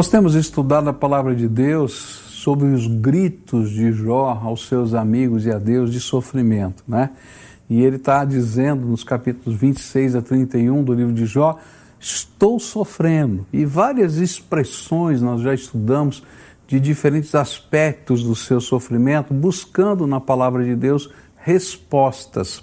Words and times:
Nós 0.00 0.08
temos 0.08 0.36
estudado 0.36 0.88
a 0.88 0.92
palavra 0.92 1.34
de 1.34 1.48
Deus 1.48 1.92
sobre 1.92 2.68
os 2.68 2.86
gritos 2.86 3.68
de 3.70 3.90
Jó 3.90 4.40
aos 4.40 4.68
seus 4.68 4.94
amigos 4.94 5.44
e 5.44 5.50
a 5.50 5.58
Deus 5.58 5.90
de 5.90 5.98
sofrimento, 5.98 6.84
né? 6.86 7.10
E 7.68 7.82
ele 7.82 7.96
está 7.96 8.24
dizendo 8.24 8.86
nos 8.86 9.02
capítulos 9.02 9.58
26 9.58 10.14
a 10.14 10.22
31 10.22 10.84
do 10.84 10.94
livro 10.94 11.12
de 11.12 11.26
Jó: 11.26 11.58
Estou 11.98 12.60
sofrendo. 12.60 13.44
E 13.52 13.64
várias 13.64 14.18
expressões 14.18 15.20
nós 15.20 15.40
já 15.40 15.52
estudamos 15.52 16.22
de 16.68 16.78
diferentes 16.78 17.34
aspectos 17.34 18.22
do 18.22 18.36
seu 18.36 18.60
sofrimento, 18.60 19.34
buscando 19.34 20.06
na 20.06 20.20
palavra 20.20 20.64
de 20.64 20.76
Deus 20.76 21.10
respostas. 21.38 22.62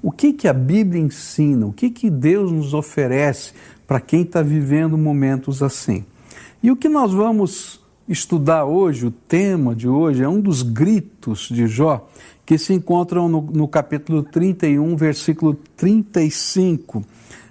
O 0.00 0.10
que, 0.10 0.32
que 0.32 0.48
a 0.48 0.54
Bíblia 0.54 1.02
ensina? 1.02 1.66
O 1.66 1.74
que, 1.74 1.90
que 1.90 2.08
Deus 2.08 2.50
nos 2.50 2.72
oferece 2.72 3.52
para 3.86 4.00
quem 4.00 4.22
está 4.22 4.40
vivendo 4.40 4.96
momentos 4.96 5.62
assim? 5.62 6.06
E 6.62 6.70
o 6.70 6.76
que 6.76 6.90
nós 6.90 7.12
vamos 7.12 7.80
estudar 8.06 8.66
hoje, 8.66 9.06
o 9.06 9.10
tema 9.10 9.74
de 9.74 9.88
hoje, 9.88 10.22
é 10.22 10.28
um 10.28 10.40
dos 10.40 10.62
gritos 10.62 11.48
de 11.48 11.66
Jó, 11.66 12.06
que 12.44 12.58
se 12.58 12.74
encontram 12.74 13.30
no, 13.30 13.40
no 13.40 13.66
capítulo 13.66 14.22
31, 14.22 14.94
versículo 14.94 15.54
35, 15.54 17.02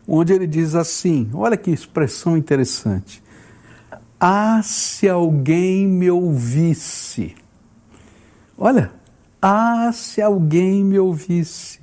onde 0.07 0.33
ele 0.33 0.45
diz 0.45 0.75
assim: 0.75 1.27
olha 1.33 1.57
que 1.57 1.71
expressão 1.71 2.37
interessante. 2.37 3.23
Ah, 4.19 4.61
se 4.63 5.09
alguém 5.09 5.87
me 5.87 6.11
ouvisse. 6.11 7.33
Olha, 8.55 8.91
ah, 9.41 9.89
se 9.91 10.21
alguém 10.21 10.83
me 10.83 10.99
ouvisse. 10.99 11.79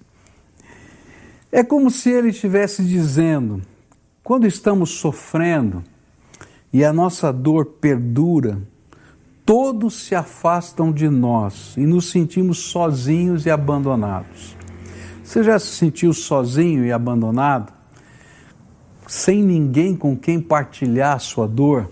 É 1.50 1.64
como 1.64 1.90
se 1.90 2.08
ele 2.08 2.28
estivesse 2.28 2.84
dizendo: 2.84 3.62
quando 4.22 4.46
estamos 4.46 4.90
sofrendo 4.90 5.82
e 6.76 6.84
a 6.84 6.92
nossa 6.92 7.32
dor 7.32 7.64
perdura, 7.80 8.60
todos 9.46 9.94
se 9.94 10.14
afastam 10.14 10.92
de 10.92 11.08
nós 11.08 11.74
e 11.74 11.86
nos 11.86 12.10
sentimos 12.10 12.58
sozinhos 12.58 13.46
e 13.46 13.50
abandonados. 13.50 14.54
Você 15.24 15.42
já 15.42 15.58
se 15.58 15.68
sentiu 15.68 16.12
sozinho 16.12 16.84
e 16.84 16.92
abandonado? 16.92 17.72
Sem 19.06 19.42
ninguém 19.42 19.96
com 19.96 20.14
quem 20.14 20.38
partilhar 20.38 21.16
a 21.16 21.18
sua 21.18 21.48
dor? 21.48 21.90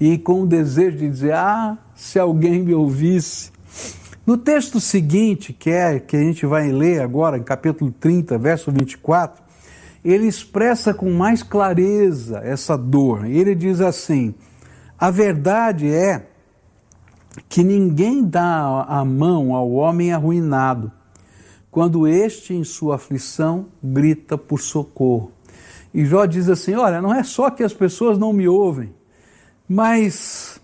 E 0.00 0.16
com 0.16 0.40
o 0.40 0.46
desejo 0.46 0.96
de 0.96 1.10
dizer: 1.10 1.34
Ah, 1.34 1.76
se 1.94 2.18
alguém 2.18 2.62
me 2.62 2.72
ouvisse. 2.72 3.52
No 4.26 4.38
texto 4.38 4.80
seguinte, 4.80 5.52
que 5.52 5.68
é 5.68 6.00
que 6.00 6.16
a 6.16 6.20
gente 6.20 6.46
vai 6.46 6.72
ler 6.72 7.02
agora, 7.02 7.36
em 7.36 7.42
capítulo 7.42 7.92
30, 8.00 8.38
verso 8.38 8.72
24, 8.72 9.41
ele 10.04 10.26
expressa 10.26 10.92
com 10.92 11.10
mais 11.12 11.42
clareza 11.42 12.38
essa 12.38 12.76
dor. 12.76 13.24
Ele 13.26 13.54
diz 13.54 13.80
assim: 13.80 14.34
a 14.98 15.10
verdade 15.10 15.88
é 15.88 16.26
que 17.48 17.62
ninguém 17.62 18.24
dá 18.24 18.84
a 18.88 19.04
mão 19.04 19.54
ao 19.54 19.70
homem 19.72 20.12
arruinado, 20.12 20.92
quando 21.70 22.06
este, 22.06 22.54
em 22.54 22.64
sua 22.64 22.96
aflição, 22.96 23.66
grita 23.82 24.36
por 24.36 24.60
socorro. 24.60 25.32
E 25.94 26.04
Jó 26.04 26.26
diz 26.26 26.48
assim: 26.48 26.74
olha, 26.74 27.00
não 27.00 27.14
é 27.14 27.22
só 27.22 27.50
que 27.50 27.62
as 27.62 27.72
pessoas 27.72 28.18
não 28.18 28.32
me 28.32 28.48
ouvem, 28.48 28.94
mas 29.68 30.60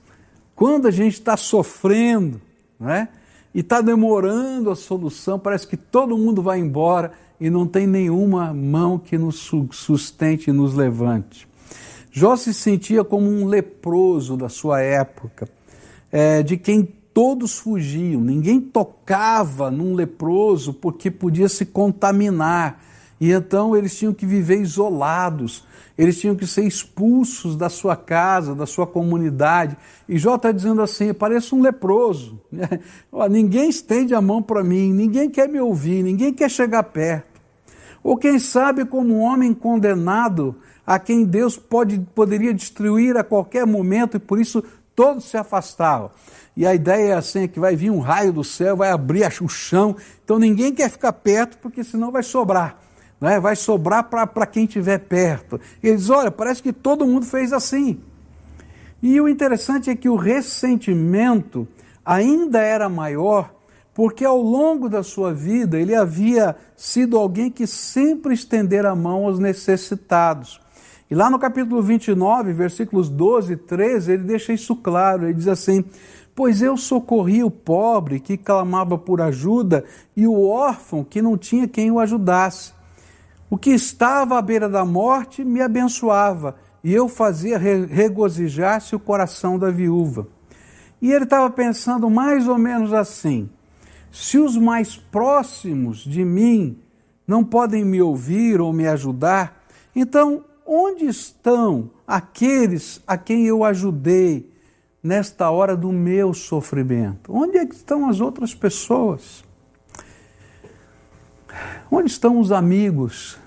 quando 0.55 0.89
a 0.89 0.91
gente 0.91 1.15
está 1.15 1.37
sofrendo, 1.37 2.41
não 2.79 2.91
é? 2.91 3.09
e 3.55 3.61
está 3.61 3.81
demorando 3.81 4.71
a 4.71 4.77
solução, 4.77 5.39
parece 5.39 5.67
que 5.67 5.77
todo 5.77 6.19
mundo 6.19 6.43
vai 6.43 6.59
embora 6.59 7.13
e 7.41 7.49
não 7.49 7.67
tem 7.67 7.87
nenhuma 7.87 8.53
mão 8.53 8.99
que 8.99 9.17
nos 9.17 9.51
sustente 9.71 10.51
e 10.51 10.53
nos 10.53 10.75
levante. 10.75 11.49
Jó 12.11 12.37
se 12.37 12.53
sentia 12.53 13.05
como 13.05 13.29
um 13.29 13.47
leproso 13.47 14.37
da 14.37 14.49
sua 14.49 14.81
época, 14.81 15.49
é, 16.11 16.43
de 16.43 16.57
quem 16.57 16.89
todos 17.13 17.59
fugiam, 17.59 18.21
ninguém 18.21 18.61
tocava 18.61 19.71
num 19.71 19.95
leproso 19.95 20.73
porque 20.73 21.11
podia 21.11 21.49
se 21.49 21.67
contaminar 21.67 22.83
e 23.21 23.33
então 23.33 23.77
eles 23.77 23.97
tinham 23.97 24.15
que 24.15 24.25
viver 24.25 24.61
isolados, 24.61 25.65
eles 25.97 26.21
tinham 26.21 26.37
que 26.37 26.47
ser 26.47 26.65
expulsos 26.65 27.57
da 27.57 27.69
sua 27.69 27.97
casa, 27.97 28.55
da 28.55 28.67
sua 28.67 28.87
comunidade. 28.87 29.77
E 30.09 30.17
Jó 30.17 30.37
está 30.37 30.53
dizendo 30.53 30.81
assim: 30.81 31.13
parece 31.13 31.55
um 31.55 31.61
leproso. 31.61 32.41
ninguém 33.29 33.69
estende 33.69 34.15
a 34.15 34.21
mão 34.21 34.41
para 34.41 34.63
mim, 34.63 34.93
ninguém 34.93 35.29
quer 35.29 35.49
me 35.49 35.61
ouvir, 35.61 36.03
ninguém 36.03 36.33
quer 36.33 36.49
chegar 36.49 36.85
perto. 36.85 37.27
Ou 38.05 38.17
quem 38.17 38.39
sabe, 38.39 38.85
como 38.85 39.13
um 39.13 39.21
homem 39.21 39.53
condenado, 39.53 40.55
a 40.87 41.01
quem 41.01 41.25
Deus 41.25 41.57
pode, 41.57 41.99
poderia 42.15 42.55
destruir 42.55 43.17
a 43.17 43.25
qualquer 43.25 43.67
momento 43.67 44.17
e 44.17 44.21
por 44.21 44.41
isso 44.41 44.63
todos 44.95 45.25
se 45.25 45.37
afastavam. 45.37 46.13
E 46.57 46.65
a 46.65 46.75
ideia 46.75 47.13
é 47.13 47.15
assim, 47.15 47.43
é 47.43 47.49
que 47.49 47.59
vai 47.59 47.75
vir 47.75 47.91
um 47.91 47.99
raio 47.99 48.33
do 48.33 48.45
céu, 48.45 48.77
vai 48.77 48.91
abrir 48.91 49.27
o 49.43 49.49
chão, 49.49 49.97
então 50.25 50.39
ninguém 50.39 50.73
quer 50.73 50.89
ficar 50.89 51.13
perto 51.13 51.59
porque 51.59 51.83
senão 51.83 52.13
vai 52.13 52.23
sobrar 52.23 52.88
né? 53.21 53.41
vai 53.41 53.57
sobrar 53.57 54.05
para 54.05 54.47
quem 54.47 54.65
estiver 54.65 54.99
perto. 54.99 55.61
E 55.83 55.89
eles, 55.89 56.11
olha, 56.11 56.31
parece 56.31 56.63
que 56.63 56.73
todo 56.73 57.07
mundo 57.07 57.27
fez 57.27 57.53
assim. 57.53 58.01
E 59.03 59.21
o 59.21 59.29
interessante 59.29 59.91
é 59.91 59.97
que 59.97 60.09
o 60.09 60.17
ressentimento 60.17 61.67
ainda 62.05 62.61
era 62.61 62.89
maior, 62.89 63.55
porque 63.95 64.25
ao 64.25 64.41
longo 64.41 64.89
da 64.89 65.03
sua 65.03 65.33
vida 65.33 65.79
ele 65.79 65.95
havia 65.95 66.57
sido 66.77 67.17
alguém 67.17 67.51
que 67.51 67.67
sempre 67.67 68.35
estendera 68.35 68.91
a 68.91 68.97
mão 68.97 69.27
aos 69.27 69.39
necessitados. 69.39 70.61
E 71.11 71.15
lá 71.15 71.31
no 71.31 71.39
capítulo 71.39 71.81
29, 71.81 72.53
versículos 72.53 73.09
12 73.09 73.55
e 73.55 73.57
13, 73.57 74.13
ele 74.13 74.25
deixa 74.25 74.53
isso 74.53 74.77
claro. 74.77 75.25
Ele 75.25 75.35
diz 75.35 75.49
assim: 75.49 75.85
Pois 76.35 76.61
eu 76.61 76.77
socorri 76.77 77.43
o 77.43 77.51
pobre 77.51 78.21
que 78.21 78.37
clamava 78.37 78.99
por 78.99 79.21
ajuda 79.21 79.85
e 80.17 80.27
o 80.27 80.47
órfão 80.47 81.03
que 81.03 81.23
não 81.23 81.39
tinha 81.39 81.67
quem 81.67 81.91
o 81.91 81.99
ajudasse. 81.99 82.78
O 83.51 83.57
que 83.57 83.71
estava 83.71 84.39
à 84.39 84.43
beira 84.43 84.69
da 84.69 84.85
morte 84.85 85.45
me 85.45 85.61
abençoava, 85.61 86.57
e 86.83 86.95
eu 86.95 87.09
fazia 87.09 87.59
regozijar-se 87.59 88.95
o 88.95 89.01
coração 89.01 89.59
da 89.59 89.71
viúva. 89.71 90.29
E 91.01 91.13
ele 91.13 91.25
estava 91.25 91.51
pensando 91.51 92.11
mais 92.11 92.47
ou 92.47 92.59
menos 92.59 92.93
assim: 92.93 93.49
se 94.11 94.39
os 94.39 94.57
mais 94.57 94.97
próximos 94.97 95.99
de 95.99 96.25
mim 96.25 96.79
não 97.27 97.45
podem 97.45 97.85
me 97.85 98.01
ouvir 98.01 98.61
ou 98.61 98.73
me 98.73 98.87
ajudar, 98.87 99.65
então 99.95 100.45
onde 100.67 101.07
estão 101.07 101.91
aqueles 102.07 103.03
a 103.07 103.17
quem 103.17 103.47
eu 103.47 103.65
ajudei 103.65 104.51
nesta 105.03 105.51
hora 105.51 105.77
do 105.77 105.93
meu 105.93 106.35
sofrimento? 106.35 107.33
Onde 107.35 107.59
é 107.59 107.65
estão 107.65 108.09
as 108.09 108.21
outras 108.21 108.55
pessoas? 108.55 109.45
Onde 111.91 112.11
estão 112.11 112.39
os 112.39 112.53
amigos? 112.53 113.39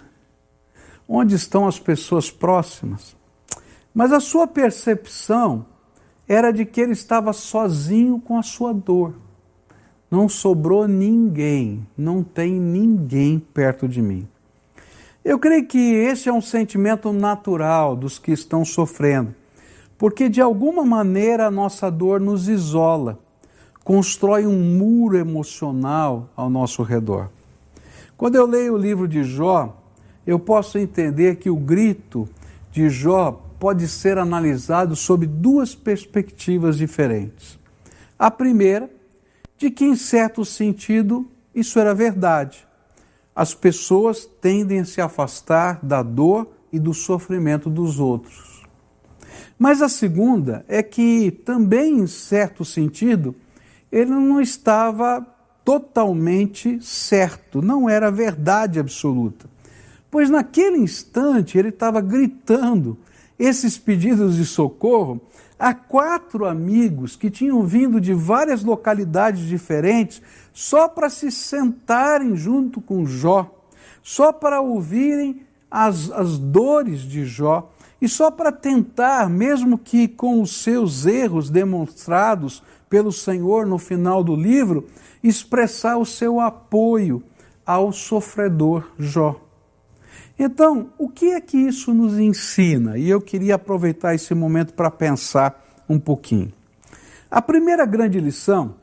Onde 1.08 1.36
estão 1.36 1.68
as 1.68 1.78
pessoas 1.78 2.32
próximas? 2.32 3.16
Mas 3.94 4.12
a 4.12 4.20
sua 4.20 4.48
percepção 4.48 5.66
era 6.28 6.52
de 6.52 6.66
que 6.66 6.82
ele 6.82 6.94
estava 6.94 7.34
sozinho 7.34 8.20
com 8.20 8.40
a 8.40 8.44
sua 8.44 8.74
dor. 8.74 9.14
Não 10.10 10.28
sobrou 10.28 10.88
ninguém, 10.88 11.86
não 11.96 12.24
tem 12.24 12.54
ninguém 12.54 13.38
perto 13.38 13.88
de 13.88 14.02
mim. 14.02 14.28
Eu 15.24 15.38
creio 15.38 15.68
que 15.68 15.78
esse 15.78 16.28
é 16.28 16.34
um 16.34 16.42
sentimento 16.42 17.14
natural 17.14 17.96
dos 17.96 18.18
que 18.18 18.32
estão 18.32 18.66
sofrendo, 18.66 19.36
porque 20.00 20.28
de 20.28 20.42
alguma 20.42 20.84
maneira 20.84 21.46
a 21.46 21.52
nossa 21.52 21.92
dor 21.92 22.20
nos 22.20 22.50
isola, 22.50 23.20
constrói 23.84 24.48
um 24.48 24.60
muro 24.60 25.16
emocional 25.16 26.28
ao 26.36 26.50
nosso 26.50 26.82
redor. 26.82 27.30
Quando 28.22 28.36
eu 28.36 28.46
leio 28.46 28.76
o 28.76 28.78
livro 28.78 29.08
de 29.08 29.24
Jó, 29.24 29.76
eu 30.28 30.38
posso 30.38 30.78
entender 30.78 31.38
que 31.38 31.50
o 31.50 31.56
grito 31.56 32.30
de 32.72 32.88
Jó 32.88 33.32
pode 33.60 33.88
ser 33.88 34.20
analisado 34.20 34.96
sob 34.96 35.26
duas 35.26 35.74
perspectivas 35.74 36.78
diferentes. 36.78 37.58
A 38.20 38.30
primeira, 38.30 38.92
de 39.58 39.72
que 39.72 39.86
em 39.86 39.96
certo 39.96 40.46
sentido 40.46 41.28
isso 41.56 41.80
era 41.80 41.96
verdade. 41.96 42.68
As 43.36 43.56
pessoas 43.56 44.30
tendem 44.40 44.82
a 44.82 44.86
se 44.86 45.02
afastar 45.02 45.84
da 45.84 46.04
dor 46.04 46.48
e 46.72 46.78
do 46.78 46.94
sofrimento 46.94 47.72
dos 47.72 48.00
outros. 48.00 48.62
Mas 49.58 49.82
a 49.82 49.90
segunda 49.90 50.64
é 50.68 50.84
que 50.84 51.32
também 51.44 51.98
em 51.98 52.06
certo 52.06 52.64
sentido 52.64 53.34
ele 53.92 54.12
não 54.12 54.40
estava 54.40 55.26
totalmente 55.64 56.82
certo, 56.82 57.62
não 57.62 57.90
era 57.90 58.12
verdade 58.12 58.80
absoluta. 58.80 59.50
Pois 60.10 60.30
naquele 60.30 60.78
instante 60.78 61.58
ele 61.58 61.70
estava 61.70 62.02
gritando 62.02 62.98
esses 63.40 63.78
pedidos 63.78 64.36
de 64.36 64.46
socorro 64.46 65.22
a 65.58 65.74
quatro 65.74 66.46
amigos 66.46 67.16
que 67.16 67.30
tinham 67.30 67.64
vindo 67.64 68.02
de 68.02 68.14
várias 68.14 68.64
localidades 68.64 69.46
diferentes 69.48 70.22
só 70.52 70.88
para 70.88 71.10
se 71.10 71.32
sentarem 71.32 72.36
junto 72.36 72.82
com 72.82 73.06
Jó, 73.06 73.50
só 74.02 74.34
para 74.34 74.60
ouvirem 74.60 75.46
as, 75.70 76.12
as 76.12 76.38
dores 76.38 77.02
de 77.02 77.26
Jó 77.26 77.72
e 78.02 78.10
só 78.10 78.32
para 78.32 78.52
tentar, 78.52 79.30
mesmo 79.30 79.78
que 79.78 80.08
com 80.08 80.42
os 80.42 80.64
seus 80.64 81.06
erros 81.06 81.50
demonstrados 81.50 82.64
pelo 82.92 83.10
Senhor 83.10 83.66
no 83.66 83.78
final 83.78 84.22
do 84.22 84.36
livro, 84.36 84.86
expressar 85.24 85.96
o 85.96 86.06
seu 86.06 86.42
apoio 86.42 87.24
ao 87.66 87.94
sofredor 87.94 88.92
Jó. 89.00 89.40
Então, 90.38 90.90
o 90.98 91.08
que 91.08 91.32
é 91.32 91.40
que 91.40 91.58
isso 91.58 91.94
nos 91.94 92.20
ensina? 92.20 92.98
E 92.98 93.10
eu 93.10 93.22
queria 93.22 93.56
aproveitar 93.56 94.14
esse 94.14 94.36
momento 94.36 94.74
para 94.74 94.92
pensar 94.92 95.84
um 95.88 95.98
pouquinho. 95.98 96.52
A 97.30 97.42
primeira 97.42 97.86
grande 97.86 98.20
lição 98.20 98.76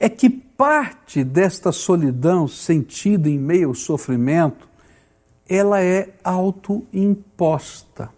é 0.00 0.08
que 0.08 0.30
parte 0.30 1.22
desta 1.22 1.70
solidão 1.70 2.48
sentida 2.48 3.28
em 3.28 3.38
meio 3.38 3.68
ao 3.68 3.74
sofrimento, 3.74 4.66
ela 5.46 5.82
é 5.82 6.14
autoimposta. 6.24 8.15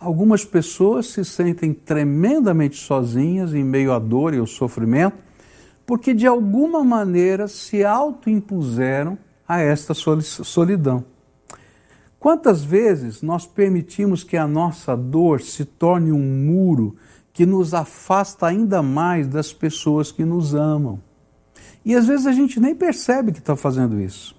Algumas 0.00 0.46
pessoas 0.46 1.08
se 1.08 1.22
sentem 1.22 1.74
tremendamente 1.74 2.76
sozinhas 2.78 3.52
em 3.52 3.62
meio 3.62 3.92
à 3.92 3.98
dor 3.98 4.32
e 4.32 4.38
ao 4.38 4.46
sofrimento, 4.46 5.18
porque 5.84 6.14
de 6.14 6.26
alguma 6.26 6.82
maneira 6.82 7.46
se 7.46 7.84
autoimpuseram 7.84 9.18
a 9.46 9.60
esta 9.60 9.92
solidão. 9.92 11.04
Quantas 12.18 12.64
vezes 12.64 13.20
nós 13.20 13.44
permitimos 13.44 14.24
que 14.24 14.38
a 14.38 14.48
nossa 14.48 14.96
dor 14.96 15.42
se 15.42 15.66
torne 15.66 16.12
um 16.12 16.46
muro 16.46 16.96
que 17.30 17.44
nos 17.44 17.74
afasta 17.74 18.46
ainda 18.46 18.82
mais 18.82 19.28
das 19.28 19.52
pessoas 19.52 20.10
que 20.10 20.24
nos 20.24 20.54
amam? 20.54 20.98
E 21.84 21.94
às 21.94 22.06
vezes 22.06 22.26
a 22.26 22.32
gente 22.32 22.58
nem 22.58 22.74
percebe 22.74 23.32
que 23.32 23.38
está 23.38 23.54
fazendo 23.54 24.00
isso. 24.00 24.34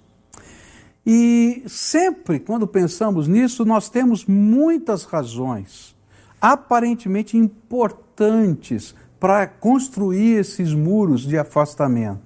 E 1.06 1.64
sempre, 1.68 2.40
quando 2.40 2.68
pensamos 2.68 3.28
nisso, 3.28 3.66
nós 3.66 3.90
temos 3.90 4.26
muitas 4.26 5.04
razões, 5.04 5.96
aparentemente 6.40 7.38
importantes, 7.38 8.94
para 9.20 9.46
construir 9.46 10.40
esses 10.40 10.74
muros 10.74 11.22
de 11.22 11.38
afastamento. 11.38 12.22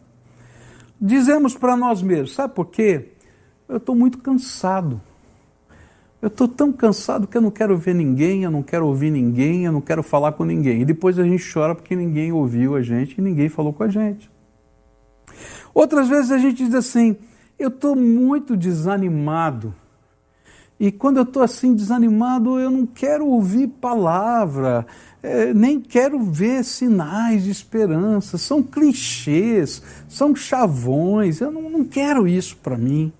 Dizemos 0.99 1.55
para 1.55 1.75
nós 1.75 2.01
mesmos, 2.01 2.33
sabe 2.33 2.53
por 2.53 2.67
quê? 2.67 3.11
Eu 3.67 3.77
estou 3.77 3.95
muito 3.95 4.17
cansado. 4.19 5.01
Eu 6.21 6.27
estou 6.27 6.47
tão 6.47 6.71
cansado 6.71 7.27
que 7.27 7.37
eu 7.37 7.41
não 7.41 7.51
quero 7.51 7.77
ver 7.77 7.93
ninguém, 7.93 8.43
eu 8.43 8.51
não 8.51 8.63
quero 8.63 8.87
ouvir 8.87 9.11
ninguém, 9.11 9.65
eu 9.65 9.71
não 9.71 9.81
quero 9.81 10.01
falar 10.01 10.31
com 10.31 10.43
ninguém. 10.43 10.81
E 10.81 10.85
depois 10.85 11.19
a 11.19 11.23
gente 11.23 11.53
chora 11.53 11.75
porque 11.75 11.95
ninguém 11.95 12.31
ouviu 12.31 12.75
a 12.75 12.81
gente 12.81 13.17
e 13.17 13.21
ninguém 13.21 13.49
falou 13.49 13.73
com 13.73 13.83
a 13.83 13.89
gente. 13.89 14.31
Outras 15.73 16.07
vezes 16.07 16.31
a 16.31 16.37
gente 16.37 16.65
diz 16.65 16.73
assim: 16.73 17.17
eu 17.57 17.69
estou 17.69 17.95
muito 17.95 18.55
desanimado. 18.55 19.73
E 20.79 20.91
quando 20.91 21.17
eu 21.17 21.23
estou 21.23 21.41
assim 21.41 21.73
desanimado, 21.73 22.59
eu 22.59 22.69
não 22.69 22.85
quero 22.85 23.25
ouvir 23.27 23.67
palavra, 23.67 24.85
é, 25.23 25.53
nem 25.53 25.79
quero 25.79 26.19
ver 26.19 26.65
sinais 26.65 27.45
de 27.45 27.51
esperança. 27.51 28.37
São 28.37 28.61
clichês, 28.61 29.81
são 30.09 30.35
chavões. 30.35 31.39
Eu 31.39 31.49
não, 31.49 31.69
não 31.69 31.85
quero 31.85 32.27
isso 32.27 32.57
para 32.57 32.77
mim. 32.77 33.13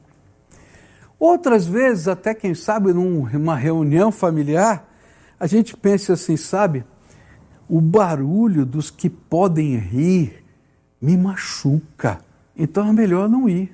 Outras 1.18 1.66
vezes, 1.66 2.10
até 2.10 2.34
quem 2.34 2.54
sabe, 2.54 2.92
numa 2.92 3.56
reunião 3.56 4.12
familiar, 4.12 4.88
a 5.40 5.48
gente 5.48 5.76
pensa 5.76 6.14
assim, 6.14 6.36
sabe? 6.36 6.84
O 7.70 7.80
barulho 7.80 8.66
dos 8.66 8.92
que 8.92 9.10
podem 9.10 9.78
rir 9.78 10.44
me 11.02 11.18
machuca, 11.18 12.20
então 12.56 12.88
é 12.88 12.94
melhor 12.94 13.30
não 13.30 13.48
ir. 13.48 13.72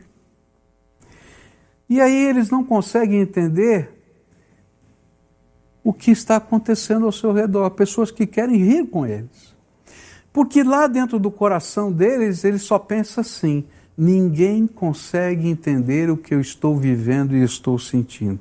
E 1.91 1.99
aí 1.99 2.25
eles 2.25 2.49
não 2.49 2.63
conseguem 2.63 3.19
entender 3.19 3.91
o 5.83 5.91
que 5.91 6.09
está 6.09 6.37
acontecendo 6.37 7.05
ao 7.05 7.11
seu 7.11 7.33
redor, 7.33 7.69
pessoas 7.71 8.09
que 8.09 8.25
querem 8.25 8.55
rir 8.55 8.85
com 8.85 9.05
eles. 9.05 9.53
Porque 10.31 10.63
lá 10.63 10.87
dentro 10.87 11.19
do 11.19 11.29
coração 11.29 11.91
deles, 11.91 12.45
eles 12.45 12.61
só 12.61 12.79
pensam 12.79 13.19
assim: 13.19 13.65
ninguém 13.97 14.67
consegue 14.67 15.49
entender 15.49 16.09
o 16.09 16.15
que 16.15 16.33
eu 16.33 16.39
estou 16.39 16.77
vivendo 16.77 17.35
e 17.35 17.43
estou 17.43 17.77
sentindo. 17.77 18.39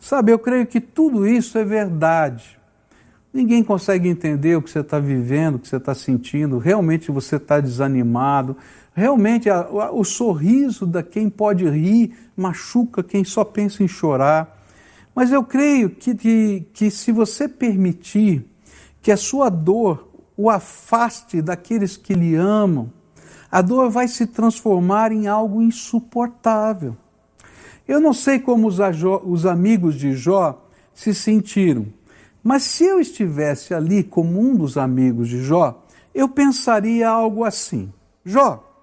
Sabe, 0.00 0.32
eu 0.32 0.38
creio 0.40 0.66
que 0.66 0.80
tudo 0.80 1.28
isso 1.28 1.56
é 1.56 1.64
verdade. 1.64 2.58
Ninguém 3.32 3.62
consegue 3.62 4.08
entender 4.08 4.56
o 4.56 4.62
que 4.62 4.70
você 4.70 4.80
está 4.80 4.98
vivendo, 4.98 5.54
o 5.54 5.58
que 5.60 5.68
você 5.68 5.76
está 5.76 5.94
sentindo. 5.94 6.58
Realmente 6.58 7.12
você 7.12 7.36
está 7.36 7.60
desanimado, 7.60 8.56
Realmente, 8.94 9.50
a, 9.50 9.58
a, 9.60 9.92
o 9.92 10.04
sorriso 10.04 10.86
da 10.86 11.02
quem 11.02 11.28
pode 11.28 11.68
rir 11.68 12.16
machuca 12.36 13.02
quem 13.02 13.24
só 13.24 13.44
pensa 13.44 13.82
em 13.82 13.88
chorar. 13.88 14.62
Mas 15.14 15.32
eu 15.32 15.42
creio 15.42 15.90
que, 15.90 16.14
que, 16.14 16.66
que 16.72 16.90
se 16.90 17.10
você 17.10 17.48
permitir 17.48 18.46
que 19.02 19.10
a 19.10 19.16
sua 19.16 19.48
dor 19.48 20.08
o 20.36 20.48
afaste 20.50 21.42
daqueles 21.42 21.96
que 21.96 22.14
lhe 22.14 22.34
amam, 22.34 22.90
a 23.50 23.62
dor 23.62 23.90
vai 23.90 24.08
se 24.08 24.26
transformar 24.26 25.12
em 25.12 25.26
algo 25.28 25.62
insuportável. 25.62 26.96
Eu 27.86 28.00
não 28.00 28.12
sei 28.12 28.38
como 28.38 28.66
os, 28.66 28.78
os 29.24 29.46
amigos 29.46 29.94
de 29.94 30.12
Jó 30.12 30.66
se 30.92 31.14
sentiram, 31.14 31.86
mas 32.42 32.62
se 32.62 32.84
eu 32.84 33.00
estivesse 33.00 33.74
ali 33.74 34.02
como 34.02 34.40
um 34.40 34.56
dos 34.56 34.76
amigos 34.76 35.28
de 35.28 35.42
Jó, 35.42 35.84
eu 36.14 36.28
pensaria 36.28 37.08
algo 37.08 37.44
assim: 37.44 37.92
Jó, 38.24 38.73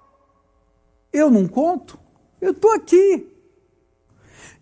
eu 1.12 1.30
não 1.30 1.46
conto? 1.46 1.98
Eu 2.40 2.52
estou 2.52 2.72
aqui. 2.72 3.28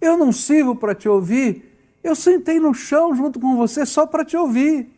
Eu 0.01 0.17
não 0.17 0.33
sirvo 0.33 0.75
para 0.75 0.95
te 0.95 1.09
ouvir. 1.09 1.71
Eu 2.03 2.15
sentei 2.15 2.59
no 2.59 2.75
chão 2.75 3.15
junto 3.15 3.39
com 3.39 3.57
você 3.57 3.85
só 3.85 4.07
para 4.07 4.25
te 4.25 4.37
ouvir. 4.37 4.91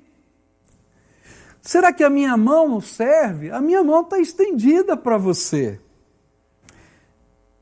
Será 1.61 1.93
que 1.93 2.03
a 2.03 2.11
minha 2.11 2.37
mão 2.37 2.69
não 2.69 2.81
serve? 2.81 3.51
A 3.51 3.61
minha 3.61 3.85
mão 3.85 4.03
está 4.03 4.19
estendida 4.19 4.97
para 4.97 5.17
você. 5.17 5.81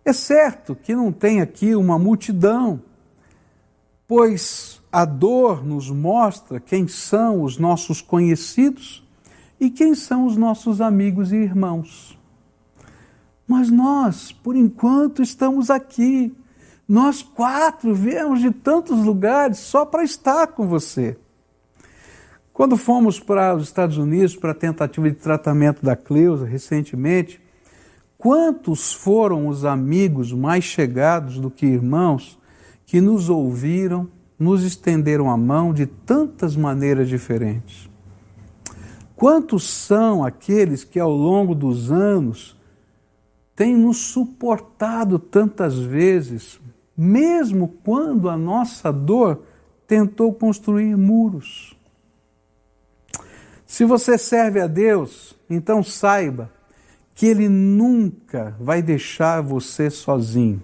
É 0.05 0.13
certo 0.13 0.75
que 0.75 0.95
não 0.95 1.13
tem 1.13 1.41
aqui 1.41 1.75
uma 1.75 1.99
multidão, 1.99 2.83
pois 4.09 4.81
a 4.91 5.05
dor 5.05 5.65
nos 5.65 5.91
mostra 5.91 6.59
quem 6.59 6.89
são 6.89 7.43
os 7.43 7.59
nossos 7.59 8.01
conhecidos 8.01 9.07
e 9.61 9.71
quem 9.71 9.95
são 9.95 10.25
os 10.25 10.37
nossos 10.37 10.81
amigos 10.81 11.33
e 11.33 11.37
irmãos. 11.37 12.19
Mas 13.50 13.69
nós, 13.69 14.31
por 14.31 14.55
enquanto, 14.55 15.23
estamos 15.23 15.70
aqui. 15.70 16.32
Nós 16.88 17.20
quatro 17.20 17.93
viemos 17.93 18.41
de 18.41 18.52
tantos 18.52 19.05
lugares 19.05 19.58
só 19.58 19.85
para 19.85 20.05
estar 20.05 20.47
com 20.47 20.69
você. 20.69 21.19
Quando 22.52 22.76
fomos 22.76 23.19
para 23.19 23.52
os 23.56 23.64
Estados 23.64 23.97
Unidos 23.97 24.37
para 24.37 24.52
a 24.52 24.54
tentativa 24.54 25.11
de 25.11 25.16
tratamento 25.16 25.85
da 25.85 25.97
Cleusa 25.97 26.47
recentemente, 26.47 27.40
quantos 28.16 28.92
foram 28.92 29.49
os 29.49 29.64
amigos 29.64 30.33
mais 30.33 30.62
chegados 30.62 31.40
do 31.40 31.50
que 31.50 31.66
irmãos 31.66 32.38
que 32.87 33.00
nos 33.00 33.28
ouviram, 33.28 34.07
nos 34.38 34.62
estenderam 34.62 35.28
a 35.28 35.37
mão 35.37 35.75
de 35.75 35.87
tantas 35.87 36.54
maneiras 36.54 37.09
diferentes? 37.09 37.90
Quantos 39.16 39.69
são 39.69 40.25
aqueles 40.25 40.85
que 40.85 41.00
ao 41.00 41.11
longo 41.11 41.52
dos 41.52 41.90
anos 41.90 42.60
tem 43.61 43.76
nos 43.76 43.99
suportado 43.99 45.19
tantas 45.19 45.79
vezes, 45.79 46.59
mesmo 46.97 47.69
quando 47.85 48.31
a 48.31 48.35
nossa 48.35 48.90
dor 48.90 49.43
tentou 49.87 50.33
construir 50.33 50.97
muros. 50.97 51.76
Se 53.67 53.85
você 53.85 54.17
serve 54.17 54.62
a 54.62 54.67
Deus, 54.67 55.37
então 55.50 55.83
saiba 55.83 56.50
que 57.14 57.26
Ele 57.26 57.50
nunca 57.50 58.57
vai 58.59 58.81
deixar 58.81 59.43
você 59.43 59.90
sozinho, 59.90 60.62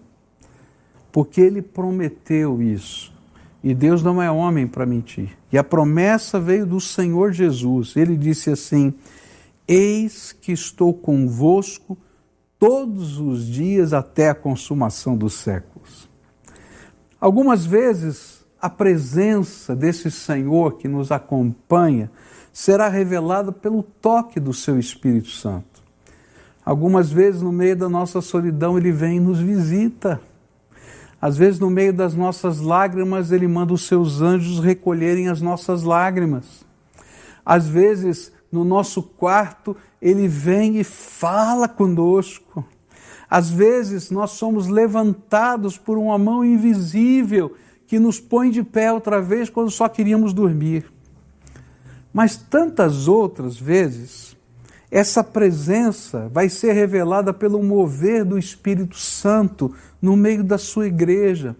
porque 1.12 1.42
Ele 1.42 1.60
prometeu 1.60 2.62
isso. 2.62 3.12
E 3.62 3.74
Deus 3.74 4.02
não 4.02 4.22
é 4.22 4.30
homem 4.30 4.66
para 4.66 4.86
mentir. 4.86 5.36
E 5.52 5.58
a 5.58 5.62
promessa 5.62 6.40
veio 6.40 6.64
do 6.64 6.80
Senhor 6.80 7.30
Jesus. 7.30 7.94
Ele 7.94 8.16
disse 8.16 8.48
assim: 8.48 8.94
Eis 9.68 10.32
que 10.32 10.50
estou 10.50 10.94
convosco 10.94 11.98
todos 12.58 13.18
os 13.18 13.46
dias 13.46 13.92
até 13.92 14.30
a 14.30 14.34
consumação 14.34 15.16
dos 15.16 15.34
séculos. 15.34 16.08
Algumas 17.20 17.64
vezes 17.66 18.44
a 18.60 18.70
presença 18.70 19.76
desse 19.76 20.10
Senhor 20.10 20.76
que 20.76 20.88
nos 20.88 21.12
acompanha 21.12 22.10
será 22.52 22.88
revelada 22.88 23.52
pelo 23.52 23.82
toque 23.82 24.40
do 24.40 24.52
seu 24.52 24.78
Espírito 24.78 25.28
Santo. 25.28 25.82
Algumas 26.64 27.12
vezes, 27.12 27.42
no 27.42 27.52
meio 27.52 27.76
da 27.76 27.88
nossa 27.88 28.20
solidão, 28.20 28.76
ele 28.76 28.90
vem 28.90 29.18
e 29.18 29.20
nos 29.20 29.38
visita. 29.38 30.20
Às 31.20 31.36
vezes, 31.36 31.60
no 31.60 31.70
meio 31.70 31.92
das 31.92 32.14
nossas 32.14 32.60
lágrimas, 32.60 33.30
ele 33.30 33.46
manda 33.46 33.72
os 33.72 33.86
seus 33.86 34.20
anjos 34.20 34.58
recolherem 34.58 35.28
as 35.28 35.40
nossas 35.40 35.84
lágrimas. 35.84 36.64
Às 37.44 37.68
vezes, 37.68 38.32
no 38.50 38.64
nosso 38.64 39.00
quarto, 39.02 39.76
ele 40.06 40.28
vem 40.28 40.78
e 40.78 40.84
fala 40.84 41.66
conosco. 41.66 42.64
Às 43.28 43.50
vezes 43.50 44.08
nós 44.08 44.30
somos 44.30 44.68
levantados 44.68 45.76
por 45.76 45.98
uma 45.98 46.16
mão 46.16 46.44
invisível 46.44 47.56
que 47.88 47.98
nos 47.98 48.20
põe 48.20 48.50
de 48.50 48.62
pé 48.62 48.92
outra 48.92 49.20
vez 49.20 49.50
quando 49.50 49.68
só 49.68 49.88
queríamos 49.88 50.32
dormir. 50.32 50.92
Mas 52.12 52.36
tantas 52.36 53.08
outras 53.08 53.58
vezes, 53.58 54.36
essa 54.92 55.24
presença 55.24 56.30
vai 56.32 56.48
ser 56.48 56.72
revelada 56.72 57.34
pelo 57.34 57.60
mover 57.60 58.24
do 58.24 58.38
Espírito 58.38 58.96
Santo 58.96 59.74
no 60.00 60.16
meio 60.16 60.44
da 60.44 60.56
sua 60.56 60.86
igreja, 60.86 61.56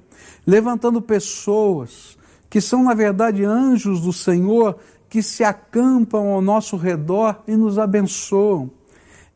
levantando 0.47 1.03
pessoas 1.03 2.17
que 2.49 2.61
são, 2.61 2.85
na 2.85 2.95
verdade, 2.95 3.45
anjos 3.45 4.01
do 4.01 4.13
Senhor 4.13 4.79
que 5.09 5.23
se 5.23 5.45
acampam 5.45 6.29
ao 6.29 6.41
nosso 6.41 6.77
redor 6.77 7.43
e 7.47 7.57
nos 7.57 7.79
abençoam. 7.79 8.71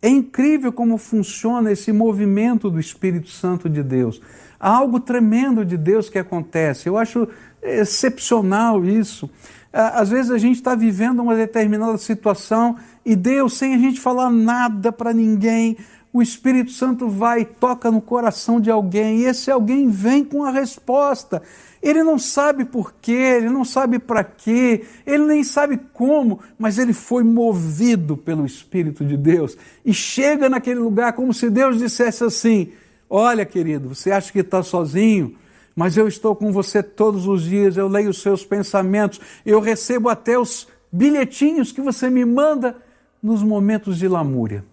É 0.02 0.08
incrível 0.08 0.72
como 0.72 0.96
funciona 0.96 1.70
esse 1.70 1.92
movimento 1.92 2.70
do 2.70 2.80
Espírito 2.80 3.28
Santo 3.28 3.68
de 3.68 3.82
Deus. 3.82 4.20
Há 4.58 4.70
algo 4.70 4.98
tremendo 4.98 5.64
de 5.64 5.76
Deus 5.76 6.08
que 6.08 6.18
acontece. 6.18 6.88
Eu 6.88 6.96
acho 6.96 7.28
excepcional 7.62 8.84
isso. 8.84 9.30
Às 9.72 10.08
vezes 10.08 10.30
a 10.30 10.38
gente 10.38 10.56
está 10.56 10.74
vivendo 10.74 11.20
uma 11.20 11.36
determinada 11.36 11.96
situação 11.98 12.76
e 13.04 13.14
Deus, 13.14 13.56
sem 13.56 13.74
a 13.74 13.78
gente 13.78 14.00
falar 14.00 14.30
nada 14.30 14.90
para 14.90 15.12
ninguém, 15.12 15.76
o 16.12 16.20
Espírito 16.20 16.72
Santo 16.72 17.08
vai 17.08 17.42
e 17.42 17.44
toca 17.44 17.90
no 17.90 18.00
coração 18.00 18.60
de 18.60 18.70
alguém 18.70 19.20
e 19.20 19.24
esse 19.26 19.50
alguém 19.50 19.88
vem 19.88 20.24
com 20.24 20.42
a 20.42 20.50
resposta. 20.50 21.40
Ele 21.80 22.02
não 22.02 22.18
sabe 22.18 22.64
por 22.64 22.92
quê, 23.00 23.12
ele 23.12 23.48
não 23.48 23.64
sabe 23.64 23.98
para 23.98 24.24
quê, 24.24 24.84
ele 25.06 25.24
nem 25.24 25.44
sabe 25.44 25.78
como, 25.92 26.40
mas 26.58 26.78
ele 26.78 26.92
foi 26.92 27.22
movido 27.22 28.16
pelo 28.16 28.44
Espírito 28.44 29.04
de 29.04 29.16
Deus 29.16 29.56
e 29.84 29.94
chega 29.94 30.48
naquele 30.48 30.80
lugar 30.80 31.12
como 31.12 31.32
se 31.32 31.48
Deus 31.48 31.78
dissesse 31.78 32.24
assim: 32.24 32.72
Olha, 33.08 33.46
querido, 33.46 33.94
você 33.94 34.10
acha 34.10 34.32
que 34.32 34.40
está 34.40 34.62
sozinho, 34.62 35.36
mas 35.76 35.96
eu 35.96 36.08
estou 36.08 36.34
com 36.34 36.52
você 36.52 36.82
todos 36.82 37.26
os 37.28 37.44
dias, 37.44 37.76
eu 37.76 37.86
leio 37.86 38.10
os 38.10 38.20
seus 38.20 38.44
pensamentos, 38.44 39.20
eu 39.46 39.60
recebo 39.60 40.08
até 40.08 40.38
os 40.38 40.66
bilhetinhos 40.90 41.70
que 41.70 41.80
você 41.80 42.10
me 42.10 42.24
manda 42.24 42.76
nos 43.22 43.42
momentos 43.42 43.96
de 43.96 44.08
lamúria. 44.08 44.64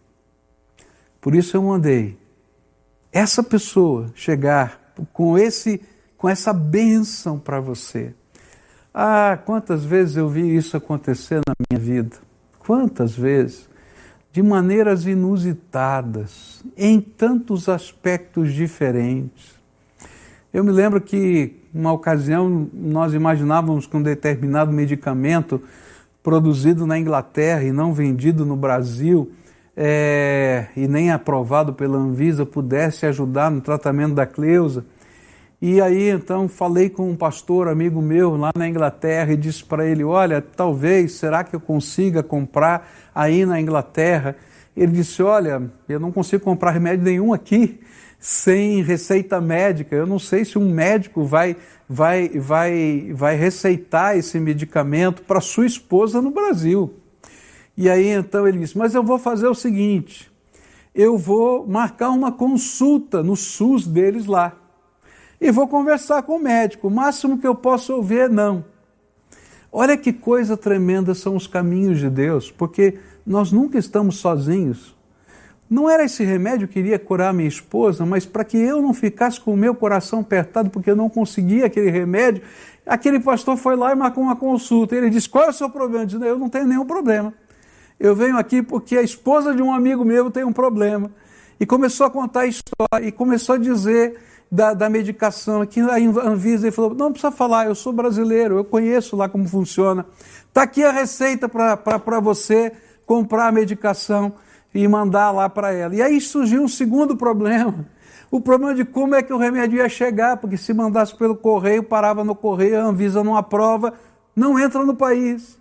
Por 1.27 1.36
isso 1.36 1.57
eu 1.57 1.62
mandei 1.62 2.17
essa 3.12 3.43
pessoa 3.43 4.10
chegar 4.15 4.93
com 5.12 5.38
esse 5.38 5.81
com 6.15 6.29
essa 6.29 6.53
bênção 6.53 7.38
para 7.38 7.60
você. 7.60 8.13
Ah, 8.93 9.38
quantas 9.46 9.84
vezes 9.84 10.15
eu 10.15 10.29
vi 10.29 10.55
isso 10.55 10.77
acontecer 10.77 11.41
na 11.46 11.53
minha 11.69 11.77
vida? 11.77 12.15
Quantas 12.60 13.13
vezes? 13.13 13.69
De 14.31 14.41
maneiras 14.41 15.05
inusitadas, 15.05 16.63
em 16.77 17.01
tantos 17.01 17.67
aspectos 17.67 18.53
diferentes. 18.53 19.53
Eu 20.53 20.63
me 20.63 20.72
lembro 20.72 21.01
que, 21.01 21.57
uma 21.74 21.91
ocasião, 21.91 22.69
nós 22.72 23.13
imaginávamos 23.13 23.86
que 23.86 23.98
um 23.98 24.01
determinado 24.01 24.72
medicamento 24.72 25.62
produzido 26.24 26.88
na 26.88 26.98
Inglaterra 26.98 27.65
e 27.65 27.74
não 27.74 27.91
vendido 27.91 28.46
no 28.46 28.55
Brasil, 28.55 29.29
é, 29.79 30.65
e 30.75 30.88
nem 30.88 31.12
aprovado 31.12 31.72
pela 31.72 32.00
Anvisa, 32.00 32.48
pudesse 32.48 33.05
ajudar 33.05 33.51
no 33.51 33.62
tratamento 33.62 34.15
da 34.15 34.25
Cleusa. 34.25 34.84
E 35.62 35.79
aí 35.79 36.10
então 36.10 36.48
falei 36.48 36.89
com 36.89 37.10
um 37.10 37.15
pastor 37.15 37.67
amigo 37.67 38.01
meu 38.01 38.36
lá 38.36 38.51
na 38.55 38.67
Inglaterra 38.67 39.34
e 39.34 39.38
disse 39.38 39.63
para 39.63 39.86
ele: 39.86 40.03
Olha, 40.03 40.41
talvez, 40.41 41.13
será 41.13 41.43
que 41.43 41.55
eu 41.55 41.60
consiga 41.60 42.24
comprar 42.24 42.89
aí 43.13 43.46
na 43.46 43.62
Inglaterra? 43.62 44.36
Ele 44.75 44.91
disse: 44.91 45.22
Olha, 45.22 45.62
eu 45.88 46.00
não 46.00 46.12
consigo 46.12 46.43
comprar 46.43 46.72
remédio 46.72 47.05
nenhum 47.05 47.31
aqui 47.34 47.79
sem 48.19 48.81
receita 48.81 49.39
médica. 49.39 49.96
Eu 49.96 50.07
não 50.07 50.19
sei 50.19 50.43
se 50.43 50.57
um 50.57 50.72
médico 50.72 51.24
vai, 51.24 51.55
vai, 51.88 52.29
vai, 52.29 53.12
vai 53.13 53.36
receitar 53.36 54.17
esse 54.17 54.39
medicamento 54.39 55.22
para 55.22 55.39
sua 55.39 55.65
esposa 55.65 56.22
no 56.22 56.31
Brasil. 56.31 56.93
E 57.77 57.89
aí 57.89 58.07
então 58.07 58.48
ele 58.48 58.57
disse: 58.57 58.77
Mas 58.77 58.96
eu 58.96 59.03
vou 59.03 59.19
fazer 59.19 59.48
o 59.48 59.53
seguinte: 59.53 60.31
eu 60.96 61.15
vou 61.15 61.67
marcar 61.67 62.10
uma 62.10 62.31
consulta 62.31 63.22
no 63.22 63.36
SUS 63.36 63.86
deles 63.86 64.25
lá 64.25 64.53
e 65.39 65.51
vou 65.51 65.67
conversar 65.67 66.24
com 66.24 66.38
o 66.38 66.41
médico. 66.41 66.88
O 66.88 66.91
máximo 66.91 67.38
que 67.38 67.46
eu 67.46 67.53
posso 67.53 67.93
ouvir 67.96 68.22
é 68.22 68.29
não. 68.29 68.65
Olha 69.72 69.96
que 69.96 70.12
coisa 70.12 70.57
tremenda 70.57 71.13
são 71.13 71.36
os 71.36 71.46
caminhos 71.46 72.00
de 72.00 72.10
Deus, 72.10 72.50
porque 72.50 72.98
nós 73.25 73.51
nunca 73.51 73.77
estamos 73.77 74.17
sozinhos. 74.17 74.96
Não 75.69 75.89
era 75.89 76.03
esse 76.03 76.24
remédio 76.24 76.67
que 76.67 76.79
iria 76.79 76.98
curar 76.98 77.34
minha 77.34 77.48
esposa, 77.48 78.05
mas 78.05 78.25
para 78.25 78.46
que 78.46 78.57
eu 78.57 78.81
não 78.81 78.93
ficasse 78.93 79.39
com 79.39 79.53
o 79.53 79.57
meu 79.57 79.75
coração 79.75 80.22
apertado 80.22 80.69
porque 80.69 80.89
eu 80.89 80.96
não 80.96 81.10
conseguia 81.10 81.65
aquele 81.65 81.91
remédio, 81.91 82.41
aquele 82.86 83.19
pastor 83.19 83.57
foi 83.57 83.75
lá 83.75 83.91
e 83.91 83.96
marcou 83.96 84.24
uma 84.24 84.36
consulta. 84.36 84.96
Ele 84.96 85.10
disse: 85.10 85.29
Qual 85.29 85.43
é 85.43 85.50
o 85.50 85.53
seu 85.53 85.69
problema? 85.69 86.03
Eu 86.03 86.07
disse: 86.07 86.25
Eu 86.25 86.39
não 86.39 86.50
tenho 86.50 86.65
nenhum 86.65 86.86
problema. 86.86 87.34
Eu 88.00 88.16
venho 88.16 88.38
aqui 88.38 88.62
porque 88.62 88.98
a 88.98 89.01
esposa 89.01 89.54
de 89.54 89.62
um 89.62 89.74
amigo 89.74 90.06
meu 90.06 90.30
tem 90.30 90.44
um 90.44 90.54
problema. 90.54 91.10
E 91.60 91.66
começou 91.66 92.06
a 92.06 92.10
contar 92.12 92.42
a 92.42 92.48
história, 92.48 93.08
e 93.08 93.12
começou 93.12 93.56
a 93.56 93.58
dizer 93.58 94.20
da, 94.51 94.74
da 94.74 94.89
medicação, 94.89 95.66
que 95.66 95.80
a 95.82 95.96
Anvisa 95.96 96.72
falou, 96.72 96.94
não 96.94 97.12
precisa 97.12 97.32
falar, 97.32 97.66
eu 97.66 97.75
sou 97.75 97.92
brasileiro, 97.92 98.58
eu 98.58 98.63
conheço 98.63 99.16
lá 99.16 99.27
como 99.27 99.48
funciona. 99.48 100.06
Está 100.48 100.62
aqui 100.62 100.84
a 100.84 100.92
receita 100.92 101.50
para 101.50 102.20
você 102.20 102.72
comprar 103.06 103.48
a 103.48 103.51
medicação 103.51 104.34
e 104.74 104.88
mandar 104.88 105.32
lá 105.32 105.50
para 105.50 105.74
ela. 105.74 105.96
E 105.96 106.01
aí 106.01 106.22
surgiu 106.22 106.62
um 106.62 106.68
segundo 106.68 107.18
problema. 107.18 107.86
O 108.30 108.39
problema 108.39 108.75
de 108.75 108.86
como 108.86 109.16
é 109.16 109.24
que 109.24 109.34
o 109.34 109.38
remédio 109.38 109.77
ia 109.77 109.89
chegar, 109.89 110.38
porque 110.38 110.58
se 110.58 110.74
mandasse 110.74 111.16
pelo 111.16 111.36
correio, 111.36 111.82
parava 111.82 112.24
no 112.24 112.36
correio, 112.36 112.80
a 112.80 112.84
Anvisa 112.84 113.24
não 113.24 113.36
aprova, 113.36 113.94
não 114.36 114.60
entra 114.60 114.84
no 114.84 114.96
país. 114.96 115.58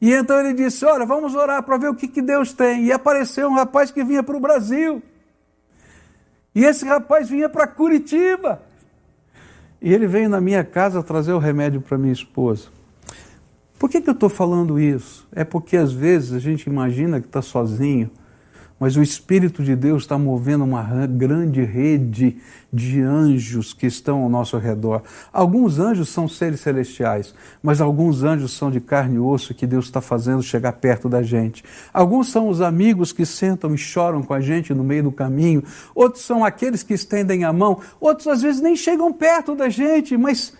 E 0.00 0.12
então 0.12 0.40
ele 0.40 0.54
disse: 0.54 0.84
Olha, 0.84 1.04
vamos 1.04 1.34
orar 1.34 1.62
para 1.62 1.76
ver 1.76 1.88
o 1.88 1.94
que, 1.94 2.08
que 2.08 2.22
Deus 2.22 2.52
tem. 2.52 2.86
E 2.86 2.92
apareceu 2.92 3.48
um 3.48 3.54
rapaz 3.54 3.90
que 3.90 4.02
vinha 4.02 4.22
para 4.22 4.36
o 4.36 4.40
Brasil. 4.40 5.02
E 6.54 6.64
esse 6.64 6.84
rapaz 6.84 7.28
vinha 7.28 7.48
para 7.48 7.66
Curitiba. 7.66 8.62
E 9.80 9.92
ele 9.92 10.06
veio 10.06 10.28
na 10.28 10.40
minha 10.40 10.64
casa 10.64 11.02
trazer 11.02 11.32
o 11.32 11.38
remédio 11.38 11.80
para 11.80 11.96
minha 11.96 12.12
esposa. 12.12 12.68
Por 13.78 13.88
que, 13.88 14.00
que 14.00 14.10
eu 14.10 14.14
estou 14.14 14.28
falando 14.28 14.78
isso? 14.78 15.26
É 15.32 15.42
porque 15.42 15.76
às 15.76 15.92
vezes 15.92 16.34
a 16.34 16.38
gente 16.38 16.66
imagina 16.66 17.20
que 17.20 17.26
está 17.26 17.40
sozinho, 17.40 18.10
mas 18.80 18.96
o 18.96 19.02
Espírito 19.02 19.62
de 19.62 19.76
Deus 19.76 20.04
está 20.04 20.16
movendo 20.16 20.64
uma 20.64 20.82
grande 21.06 21.62
rede 21.62 22.38
de 22.72 23.02
anjos 23.02 23.74
que 23.74 23.86
estão 23.86 24.22
ao 24.22 24.30
nosso 24.30 24.56
redor. 24.56 25.02
Alguns 25.30 25.78
anjos 25.78 26.08
são 26.08 26.26
seres 26.26 26.60
celestiais, 26.60 27.34
mas 27.62 27.82
alguns 27.82 28.24
anjos 28.24 28.52
são 28.52 28.70
de 28.70 28.80
carne 28.80 29.16
e 29.16 29.18
osso 29.18 29.52
que 29.52 29.66
Deus 29.66 29.84
está 29.84 30.00
fazendo 30.00 30.42
chegar 30.42 30.72
perto 30.72 31.10
da 31.10 31.22
gente. 31.22 31.62
Alguns 31.92 32.28
são 32.28 32.48
os 32.48 32.62
amigos 32.62 33.12
que 33.12 33.26
sentam 33.26 33.74
e 33.74 33.78
choram 33.78 34.22
com 34.22 34.32
a 34.32 34.40
gente 34.40 34.72
no 34.72 34.82
meio 34.82 35.02
do 35.02 35.12
caminho, 35.12 35.62
outros 35.94 36.24
são 36.24 36.42
aqueles 36.42 36.82
que 36.82 36.94
estendem 36.94 37.44
a 37.44 37.52
mão, 37.52 37.80
outros 38.00 38.28
às 38.28 38.40
vezes 38.40 38.62
nem 38.62 38.74
chegam 38.74 39.12
perto 39.12 39.54
da 39.54 39.68
gente, 39.68 40.16
mas 40.16 40.54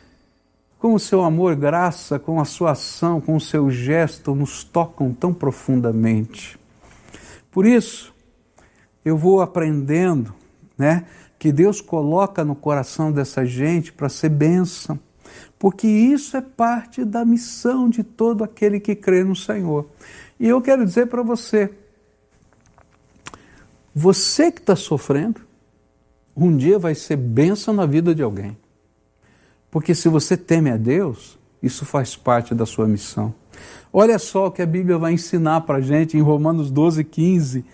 com 0.79 0.93
o 0.93 1.01
seu 1.01 1.23
amor, 1.23 1.57
graça, 1.57 2.19
com 2.19 2.39
a 2.39 2.45
sua 2.45 2.73
ação, 2.73 3.19
com 3.19 3.35
o 3.37 3.41
seu 3.41 3.71
gesto, 3.71 4.35
nos 4.35 4.63
tocam 4.63 5.13
tão 5.15 5.33
profundamente. 5.33 6.60
Por 7.51 7.67
isso, 7.67 8.15
eu 9.05 9.17
vou 9.17 9.41
aprendendo, 9.41 10.35
né, 10.79 11.07
que 11.39 11.53
Deus 11.53 11.81
coloca 11.81 12.45
no 12.45 12.55
coração 12.55 13.11
dessa 13.11 13.45
gente 13.45 13.93
para 13.93 14.09
ser 14.09 14.29
bênção, 14.29 14.99
porque 15.59 15.87
isso 15.87 16.37
é 16.37 16.41
parte 16.41 17.05
da 17.05 17.25
missão 17.25 17.89
de 17.89 18.03
todo 18.03 18.45
aquele 18.45 18.79
que 18.79 18.95
crê 18.95 19.25
no 19.25 19.35
Senhor. 19.35 19.87
E 20.39 20.49
eu 20.49 20.61
quero 20.61 20.85
dizer 20.85 21.07
para 21.07 21.23
você, 21.23 21.71
você 23.95 24.53
que 24.53 24.61
está 24.61 24.77
sofrendo, 24.77 25.41
um 26.37 26.57
dia 26.57 26.79
vai 26.79 26.95
ser 26.95 27.17
bênção 27.17 27.75
na 27.75 27.85
vida 27.85 28.15
de 28.15 28.23
alguém. 28.23 28.57
Porque 29.71 29.95
se 29.95 30.09
você 30.09 30.37
teme 30.37 30.71
a 30.71 30.77
Deus, 30.77 31.39
isso 31.63 31.85
faz 31.85 32.17
parte 32.17 32.55
da 32.55 32.65
sua 32.65 32.87
missão. 32.87 33.35
Olha 33.93 34.19
só 34.19 34.47
o 34.47 34.51
que 34.51 34.63
a 34.63 34.67
Bíblia 34.67 34.99
vai 34.99 35.13
ensinar 35.13 35.63
para 35.63 35.79
a 35.79 35.81
gente 35.81 36.17
em 36.17 36.21
Romanos 36.21 36.71
12, 36.71 37.05
15. 37.05 37.65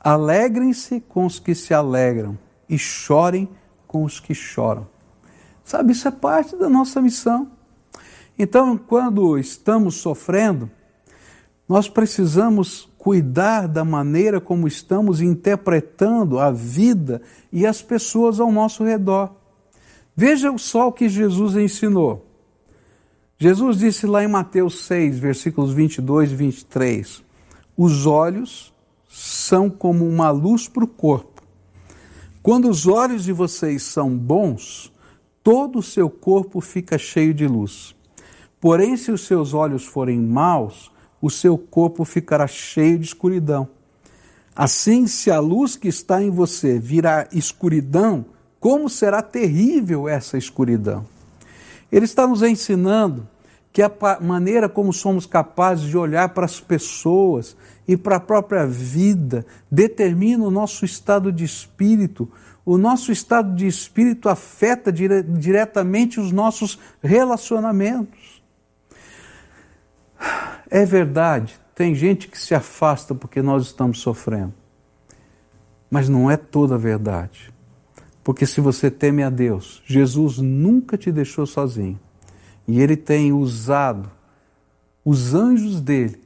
Alegrem-se 0.00 1.00
com 1.00 1.26
os 1.26 1.38
que 1.38 1.54
se 1.54 1.74
alegram 1.74 2.38
e 2.68 2.78
chorem 2.78 3.48
com 3.86 4.04
os 4.04 4.20
que 4.20 4.34
choram. 4.34 4.86
Sabe, 5.64 5.92
isso 5.92 6.06
é 6.06 6.10
parte 6.12 6.56
da 6.56 6.68
nossa 6.68 7.00
missão. 7.00 7.50
Então, 8.38 8.76
quando 8.76 9.38
estamos 9.38 9.96
sofrendo, 9.96 10.70
nós 11.68 11.88
precisamos 11.88 12.88
cuidar 12.98 13.66
da 13.66 13.84
maneira 13.84 14.40
como 14.40 14.68
estamos 14.68 15.20
interpretando 15.20 16.38
a 16.38 16.50
vida 16.50 17.22
e 17.52 17.66
as 17.66 17.82
pessoas 17.82 18.38
ao 18.38 18.52
nosso 18.52 18.84
redor. 18.84 19.34
Veja 20.14 20.56
só 20.58 20.88
o 20.88 20.92
que 20.92 21.08
Jesus 21.08 21.56
ensinou. 21.56 22.25
Jesus 23.38 23.76
disse 23.76 24.06
lá 24.06 24.24
em 24.24 24.28
Mateus 24.28 24.86
6, 24.86 25.18
versículos 25.18 25.70
22 25.72 26.32
e 26.32 26.34
23: 26.34 27.22
Os 27.76 28.06
olhos 28.06 28.72
são 29.08 29.68
como 29.68 30.08
uma 30.08 30.30
luz 30.30 30.68
para 30.68 30.84
o 30.84 30.88
corpo. 30.88 31.42
Quando 32.42 32.70
os 32.70 32.86
olhos 32.86 33.24
de 33.24 33.32
vocês 33.32 33.82
são 33.82 34.16
bons, 34.16 34.90
todo 35.42 35.80
o 35.80 35.82
seu 35.82 36.08
corpo 36.08 36.62
fica 36.62 36.96
cheio 36.96 37.34
de 37.34 37.46
luz. 37.46 37.94
Porém, 38.58 38.96
se 38.96 39.12
os 39.12 39.26
seus 39.26 39.52
olhos 39.52 39.84
forem 39.84 40.18
maus, 40.18 40.90
o 41.20 41.28
seu 41.28 41.58
corpo 41.58 42.04
ficará 42.04 42.46
cheio 42.46 42.98
de 42.98 43.04
escuridão. 43.04 43.68
Assim, 44.54 45.06
se 45.06 45.30
a 45.30 45.38
luz 45.40 45.76
que 45.76 45.88
está 45.88 46.22
em 46.22 46.30
você 46.30 46.78
virar 46.78 47.28
escuridão, 47.32 48.24
como 48.58 48.88
será 48.88 49.20
terrível 49.20 50.08
essa 50.08 50.38
escuridão? 50.38 51.06
Ele 51.90 52.04
está 52.04 52.26
nos 52.26 52.42
ensinando 52.42 53.28
que 53.72 53.82
a 53.82 53.90
maneira 54.22 54.70
como 54.70 54.90
somos 54.90 55.26
capazes 55.26 55.84
de 55.84 55.98
olhar 55.98 56.30
para 56.30 56.46
as 56.46 56.58
pessoas 56.58 57.54
e 57.86 57.94
para 57.94 58.16
a 58.16 58.20
própria 58.20 58.66
vida 58.66 59.44
determina 59.70 60.44
o 60.44 60.50
nosso 60.50 60.84
estado 60.84 61.30
de 61.30 61.44
espírito. 61.44 62.26
O 62.64 62.78
nosso 62.78 63.12
estado 63.12 63.54
de 63.54 63.66
espírito 63.66 64.30
afeta 64.30 64.90
dire 64.90 65.22
diretamente 65.22 66.18
os 66.18 66.32
nossos 66.32 66.78
relacionamentos. 67.02 68.42
É 70.70 70.84
verdade, 70.84 71.60
tem 71.74 71.94
gente 71.94 72.28
que 72.28 72.38
se 72.38 72.54
afasta 72.54 73.14
porque 73.14 73.42
nós 73.42 73.66
estamos 73.66 74.00
sofrendo. 74.00 74.54
Mas 75.90 76.08
não 76.08 76.30
é 76.30 76.36
toda 76.38 76.76
a 76.76 76.78
verdade. 76.78 77.52
Porque 78.26 78.44
se 78.44 78.60
você 78.60 78.90
teme 78.90 79.22
a 79.22 79.30
Deus, 79.30 79.80
Jesus 79.86 80.38
nunca 80.38 80.98
te 80.98 81.12
deixou 81.12 81.46
sozinho. 81.46 81.96
E 82.66 82.80
ele 82.80 82.96
tem 82.96 83.32
usado 83.32 84.10
os 85.04 85.32
anjos 85.32 85.80
dele, 85.80 86.18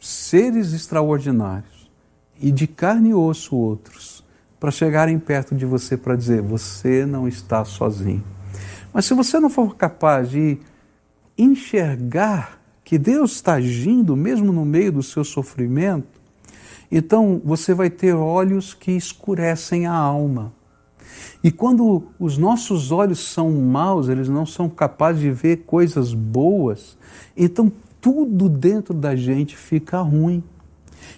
seres 0.00 0.72
extraordinários, 0.72 1.90
e 2.40 2.50
de 2.50 2.66
carne 2.66 3.10
e 3.10 3.14
osso 3.14 3.54
outros, 3.54 4.24
para 4.58 4.70
chegarem 4.70 5.18
perto 5.18 5.54
de 5.54 5.66
você 5.66 5.94
para 5.94 6.16
dizer: 6.16 6.40
você 6.40 7.04
não 7.04 7.28
está 7.28 7.66
sozinho. 7.66 8.24
Mas 8.90 9.04
se 9.04 9.12
você 9.12 9.38
não 9.38 9.50
for 9.50 9.76
capaz 9.76 10.30
de 10.30 10.56
enxergar 11.36 12.58
que 12.82 12.96
Deus 12.96 13.32
está 13.32 13.56
agindo 13.56 14.16
mesmo 14.16 14.54
no 14.54 14.64
meio 14.64 14.90
do 14.90 15.02
seu 15.02 15.22
sofrimento, 15.22 16.18
então 16.90 17.42
você 17.44 17.74
vai 17.74 17.90
ter 17.90 18.14
olhos 18.14 18.72
que 18.72 18.92
escurecem 18.92 19.86
a 19.86 19.92
alma. 19.92 20.56
E 21.46 21.50
quando 21.52 22.08
os 22.18 22.36
nossos 22.36 22.90
olhos 22.90 23.20
são 23.20 23.52
maus, 23.52 24.08
eles 24.08 24.28
não 24.28 24.44
são 24.44 24.68
capazes 24.68 25.20
de 25.20 25.30
ver 25.30 25.58
coisas 25.58 26.12
boas, 26.12 26.98
então 27.36 27.70
tudo 28.00 28.48
dentro 28.48 28.92
da 28.92 29.14
gente 29.14 29.56
fica 29.56 30.00
ruim. 30.00 30.42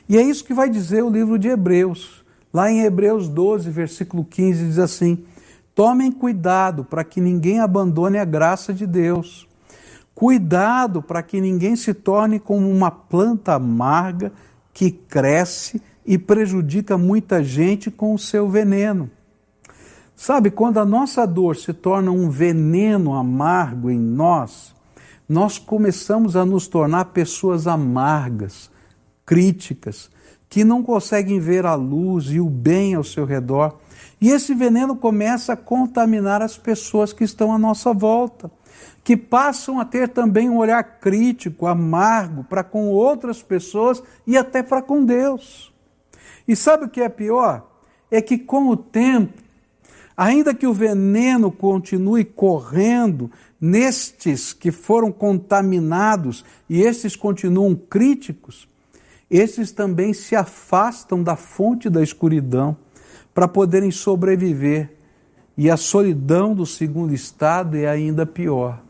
E 0.06 0.18
é 0.18 0.22
isso 0.22 0.44
que 0.44 0.52
vai 0.52 0.68
dizer 0.68 1.02
o 1.02 1.08
livro 1.08 1.38
de 1.38 1.48
Hebreus. 1.48 2.22
Lá 2.52 2.70
em 2.70 2.82
Hebreus 2.82 3.26
12, 3.26 3.70
versículo 3.70 4.22
15, 4.22 4.66
diz 4.66 4.78
assim: 4.78 5.24
Tomem 5.74 6.12
cuidado 6.12 6.84
para 6.84 7.04
que 7.04 7.22
ninguém 7.22 7.60
abandone 7.60 8.18
a 8.18 8.24
graça 8.26 8.74
de 8.74 8.86
Deus 8.86 9.48
Cuidado 10.18 11.00
para 11.00 11.22
que 11.22 11.40
ninguém 11.40 11.76
se 11.76 11.94
torne 11.94 12.40
como 12.40 12.68
uma 12.68 12.90
planta 12.90 13.54
amarga 13.54 14.32
que 14.74 14.90
cresce 14.90 15.80
e 16.04 16.18
prejudica 16.18 16.98
muita 16.98 17.40
gente 17.40 17.88
com 17.88 18.12
o 18.12 18.18
seu 18.18 18.48
veneno. 18.48 19.08
Sabe, 20.18 20.50
quando 20.50 20.78
a 20.78 20.84
nossa 20.84 21.24
dor 21.24 21.54
se 21.54 21.72
torna 21.72 22.10
um 22.10 22.28
veneno 22.28 23.14
amargo 23.14 23.88
em 23.88 24.00
nós, 24.00 24.74
nós 25.28 25.58
começamos 25.58 26.34
a 26.34 26.44
nos 26.44 26.66
tornar 26.66 27.04
pessoas 27.04 27.68
amargas, 27.68 28.68
críticas, 29.24 30.10
que 30.48 30.64
não 30.64 30.82
conseguem 30.82 31.38
ver 31.38 31.64
a 31.64 31.76
luz 31.76 32.32
e 32.32 32.40
o 32.40 32.50
bem 32.50 32.96
ao 32.96 33.04
seu 33.04 33.24
redor. 33.24 33.78
E 34.20 34.30
esse 34.30 34.56
veneno 34.56 34.96
começa 34.96 35.52
a 35.52 35.56
contaminar 35.56 36.42
as 36.42 36.58
pessoas 36.58 37.12
que 37.12 37.22
estão 37.22 37.52
à 37.52 37.58
nossa 37.58 37.94
volta 37.94 38.50
que 39.04 39.16
passam 39.16 39.78
a 39.78 39.84
ter 39.84 40.08
também 40.08 40.50
um 40.50 40.58
olhar 40.58 40.82
crítico, 40.82 41.66
amargo 41.66 42.42
para 42.42 42.64
com 42.64 42.88
outras 42.88 43.40
pessoas 43.40 44.02
e 44.26 44.36
até 44.36 44.64
para 44.64 44.82
com 44.82 45.04
Deus. 45.04 45.72
E 46.46 46.56
sabe 46.56 46.86
o 46.86 46.88
que 46.88 47.00
é 47.00 47.08
pior? 47.08 47.66
É 48.10 48.20
que 48.20 48.36
com 48.36 48.68
o 48.68 48.76
tempo, 48.76 49.47
ainda 50.18 50.52
que 50.52 50.66
o 50.66 50.74
veneno 50.74 51.52
continue 51.52 52.24
correndo 52.24 53.30
nestes 53.60 54.52
que 54.52 54.72
foram 54.72 55.12
contaminados 55.12 56.44
e 56.68 56.82
esses 56.82 57.14
continuam 57.14 57.76
críticos, 57.76 58.68
esses 59.30 59.70
também 59.70 60.12
se 60.12 60.34
afastam 60.34 61.22
da 61.22 61.36
fonte 61.36 61.88
da 61.88 62.02
escuridão 62.02 62.76
para 63.32 63.46
poderem 63.46 63.92
sobreviver. 63.92 64.90
E 65.56 65.70
a 65.70 65.76
solidão 65.76 66.54
do 66.54 66.64
segundo 66.64 67.12
estado 67.12 67.76
é 67.76 67.86
ainda 67.86 68.24
pior. 68.24 68.80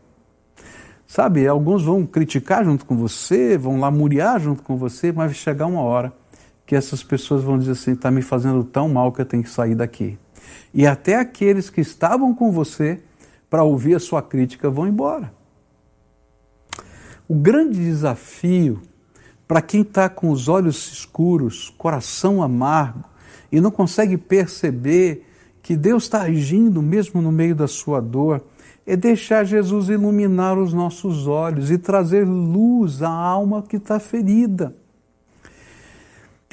Sabe, 1.05 1.47
alguns 1.47 1.83
vão 1.83 2.05
criticar 2.05 2.63
junto 2.63 2.85
com 2.85 2.95
você, 2.95 3.57
vão 3.57 3.79
lamuriar 3.79 4.39
junto 4.39 4.61
com 4.61 4.77
você, 4.77 5.11
mas 5.11 5.31
vai 5.31 5.33
chegar 5.33 5.65
uma 5.65 5.81
hora 5.81 6.13
que 6.65 6.75
essas 6.75 7.01
pessoas 7.03 7.43
vão 7.43 7.57
dizer 7.57 7.71
assim: 7.71 7.93
está 7.93 8.11
me 8.11 8.21
fazendo 8.21 8.63
tão 8.63 8.87
mal 8.87 9.11
que 9.11 9.19
eu 9.19 9.25
tenho 9.25 9.41
que 9.41 9.49
sair 9.49 9.73
daqui. 9.73 10.17
E 10.73 10.85
até 10.85 11.15
aqueles 11.15 11.69
que 11.69 11.81
estavam 11.81 12.33
com 12.33 12.51
você 12.51 12.99
para 13.49 13.63
ouvir 13.63 13.95
a 13.95 13.99
sua 13.99 14.21
crítica 14.21 14.69
vão 14.69 14.87
embora. 14.87 15.33
O 17.27 17.35
grande 17.35 17.77
desafio 17.77 18.81
para 19.47 19.63
quem 19.63 19.81
está 19.81 20.07
com 20.07 20.29
os 20.29 20.47
olhos 20.47 20.91
escuros, 20.91 21.73
coração 21.75 22.43
amargo 22.43 23.03
e 23.51 23.59
não 23.59 23.71
consegue 23.71 24.15
perceber 24.15 25.25
que 25.63 25.75
Deus 25.75 26.03
está 26.03 26.21
agindo 26.21 26.83
mesmo 26.83 27.19
no 27.19 27.31
meio 27.31 27.55
da 27.55 27.67
sua 27.67 27.99
dor, 27.99 28.43
é 28.85 28.95
deixar 28.95 29.43
Jesus 29.43 29.89
iluminar 29.89 30.57
os 30.57 30.71
nossos 30.71 31.27
olhos 31.27 31.71
e 31.71 31.77
trazer 31.77 32.25
luz 32.25 33.01
à 33.01 33.09
alma 33.09 33.63
que 33.63 33.77
está 33.77 33.99
ferida. 33.99 34.75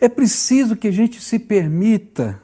É 0.01 0.09
preciso 0.09 0.77
que 0.77 0.89
a 0.89 0.93
gente 0.93 1.21
se 1.23 1.39
permita 1.39 2.41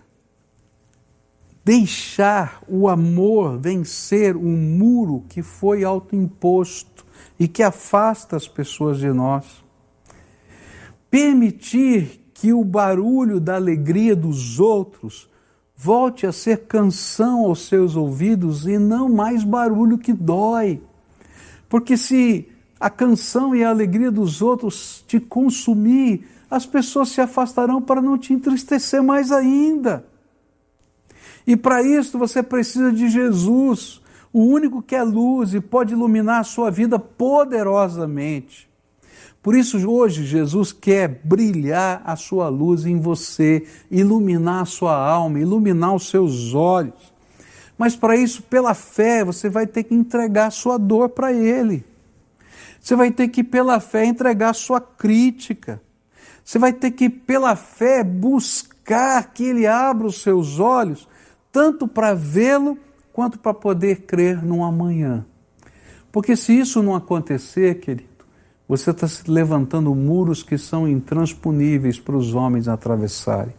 deixar 1.65 2.63
o 2.67 2.89
amor 2.89 3.59
vencer 3.59 4.37
o 4.37 4.43
muro 4.43 5.25
que 5.29 5.43
foi 5.43 5.85
autoimposto 5.85 7.05
e 7.39 7.47
que 7.47 7.63
afasta 7.63 8.37
as 8.37 8.49
pessoas 8.49 8.99
de 8.99 9.13
nós. 9.13 9.63
Permitir 11.11 12.31
que 12.35 12.53
o 12.53 12.65
barulho 12.65 13.39
da 13.39 13.55
alegria 13.55 14.17
dos 14.17 14.59
outros 14.59 15.31
volte 15.77 16.27
a 16.27 16.33
ser 16.33 16.67
canção 16.67 17.45
aos 17.45 17.67
seus 17.67 17.97
ouvidos 17.97 18.67
e 18.67 18.79
não 18.79 19.09
mais 19.09 19.45
barulho 19.45 19.99
que 19.99 20.13
dói. 20.13 20.81
Porque 21.69 21.97
se 21.97 22.49
a 22.79 22.91
canção 22.91 23.55
e 23.55 23.63
a 23.63 23.71
alegria 23.71 24.11
dos 24.11 24.43
outros 24.43 25.05
te 25.07 25.21
consumir, 25.21 26.27
as 26.51 26.67
pessoas 26.67 27.11
se 27.11 27.21
afastarão 27.21 27.81
para 27.81 28.03
não 28.03 28.19
te 28.19 28.33
entristecer 28.33 29.03
mais 29.03 29.31
ainda. 29.31 30.05
E 31.47 31.57
para 31.57 31.83
isso 31.83 32.19
você 32.19 32.43
precisa 32.43 32.93
de 32.93 33.09
Jesus, 33.09 34.01
o 34.33 34.45
único 34.45 34.83
que 34.83 34.95
é 34.95 35.03
luz 35.03 35.55
e 35.55 35.61
pode 35.61 35.93
iluminar 35.93 36.41
a 36.41 36.45
sua 36.45 36.71
vida 36.71 36.99
poderosamente. 36.99 38.71
Por 39.43 39.57
isso, 39.57 39.77
hoje, 39.91 40.25
Jesus 40.25 40.73
quer 40.73 41.21
brilhar 41.25 42.01
a 42.05 42.15
sua 42.15 42.49
luz 42.49 42.87
em 42.87 43.01
você, 43.01 43.67
iluminar 43.91 44.63
a 44.63 44.67
sua 44.67 44.97
alma, 44.97 45.41
iluminar 45.41 45.95
os 45.95 46.09
seus 46.09 46.55
olhos. 46.55 47.13
Mas 47.77 47.97
para 47.97 48.17
isso, 48.17 48.43
pela 48.45 48.73
fé, 48.73 49.25
você 49.25 49.49
vai 49.49 49.67
ter 49.67 49.83
que 49.83 49.95
entregar 49.95 50.47
a 50.47 50.51
sua 50.53 50.79
dor 50.79 51.09
para 51.09 51.33
Ele. 51.33 51.85
Você 52.81 52.95
vai 52.95 53.11
ter 53.11 53.27
que, 53.29 53.43
pela 53.43 53.81
fé, 53.81 54.05
entregar 54.05 54.51
a 54.51 54.55
sua 54.55 54.81
crítica. 54.81 55.83
Você 56.45 56.61
vai 56.61 56.73
ter 56.73 56.93
que, 56.93 57.09
pela 57.09 57.57
fé, 57.57 58.05
buscar 58.05 59.33
que 59.33 59.43
Ele 59.43 59.67
abra 59.67 60.07
os 60.07 60.23
seus 60.23 60.61
olhos, 60.61 61.09
tanto 61.53 61.87
para 61.87 62.15
vê-lo 62.15 62.79
quanto 63.13 63.39
para 63.39 63.53
poder 63.53 64.01
crer 64.03 64.43
no 64.43 64.65
amanhã. 64.65 65.25
Porque 66.11 66.35
se 66.35 66.59
isso 66.59 66.83
não 66.83 66.97
acontecer, 66.97 67.79
querido, 67.81 68.11
você 68.67 68.91
está 68.91 69.07
se 69.07 69.31
levantando 69.31 69.95
muros 69.95 70.43
que 70.43 70.57
são 70.57 70.89
intransponíveis 70.89 72.01
para 72.01 72.17
os 72.17 72.35
homens 72.35 72.69
atravessarem. 72.69 73.55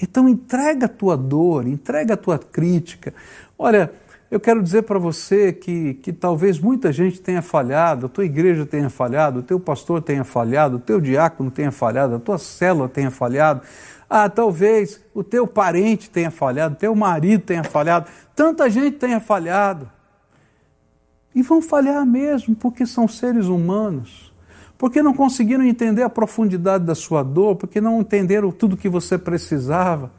Então 0.00 0.28
entrega 0.28 0.86
a 0.86 0.88
tua 0.88 1.16
dor, 1.16 1.66
entrega 1.66 2.14
a 2.14 2.16
tua 2.16 2.38
crítica. 2.38 3.12
Olha, 3.58 3.92
eu 4.36 4.40
quero 4.40 4.62
dizer 4.62 4.82
para 4.82 4.98
você 4.98 5.52
que, 5.52 5.94
que 5.94 6.12
talvez 6.12 6.60
muita 6.60 6.92
gente 6.92 7.20
tenha 7.20 7.40
falhado, 7.40 8.06
a 8.06 8.08
tua 8.08 8.24
igreja 8.24 8.66
tenha 8.66 8.90
falhado, 8.90 9.40
o 9.40 9.42
teu 9.42 9.58
pastor 9.58 10.02
tenha 10.02 10.24
falhado, 10.24 10.76
o 10.76 10.78
teu 10.78 11.00
diácono 11.00 11.50
tenha 11.50 11.72
falhado, 11.72 12.16
a 12.16 12.18
tua 12.18 12.38
célula 12.38 12.88
tenha 12.88 13.10
falhado, 13.10 13.62
ah, 14.08 14.28
talvez 14.28 15.00
o 15.14 15.24
teu 15.24 15.46
parente 15.46 16.10
tenha 16.10 16.30
falhado, 16.30 16.74
o 16.74 16.78
teu 16.78 16.94
marido 16.94 17.42
tenha 17.42 17.64
falhado, 17.64 18.08
tanta 18.34 18.68
gente 18.68 18.98
tenha 18.98 19.20
falhado. 19.20 19.90
E 21.34 21.42
vão 21.42 21.60
falhar 21.60 22.04
mesmo, 22.06 22.54
porque 22.54 22.86
são 22.86 23.08
seres 23.08 23.46
humanos 23.46 24.32
porque 24.78 25.02
não 25.02 25.14
conseguiram 25.14 25.64
entender 25.64 26.02
a 26.02 26.10
profundidade 26.10 26.84
da 26.84 26.94
sua 26.94 27.22
dor, 27.22 27.56
porque 27.56 27.80
não 27.80 28.00
entenderam 28.00 28.50
tudo 28.52 28.76
que 28.76 28.88
você 28.88 29.16
precisava. 29.16 30.10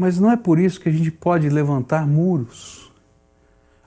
Mas 0.00 0.18
não 0.18 0.32
é 0.32 0.36
por 0.38 0.58
isso 0.58 0.80
que 0.80 0.88
a 0.88 0.92
gente 0.92 1.10
pode 1.10 1.46
levantar 1.50 2.06
muros. 2.06 2.90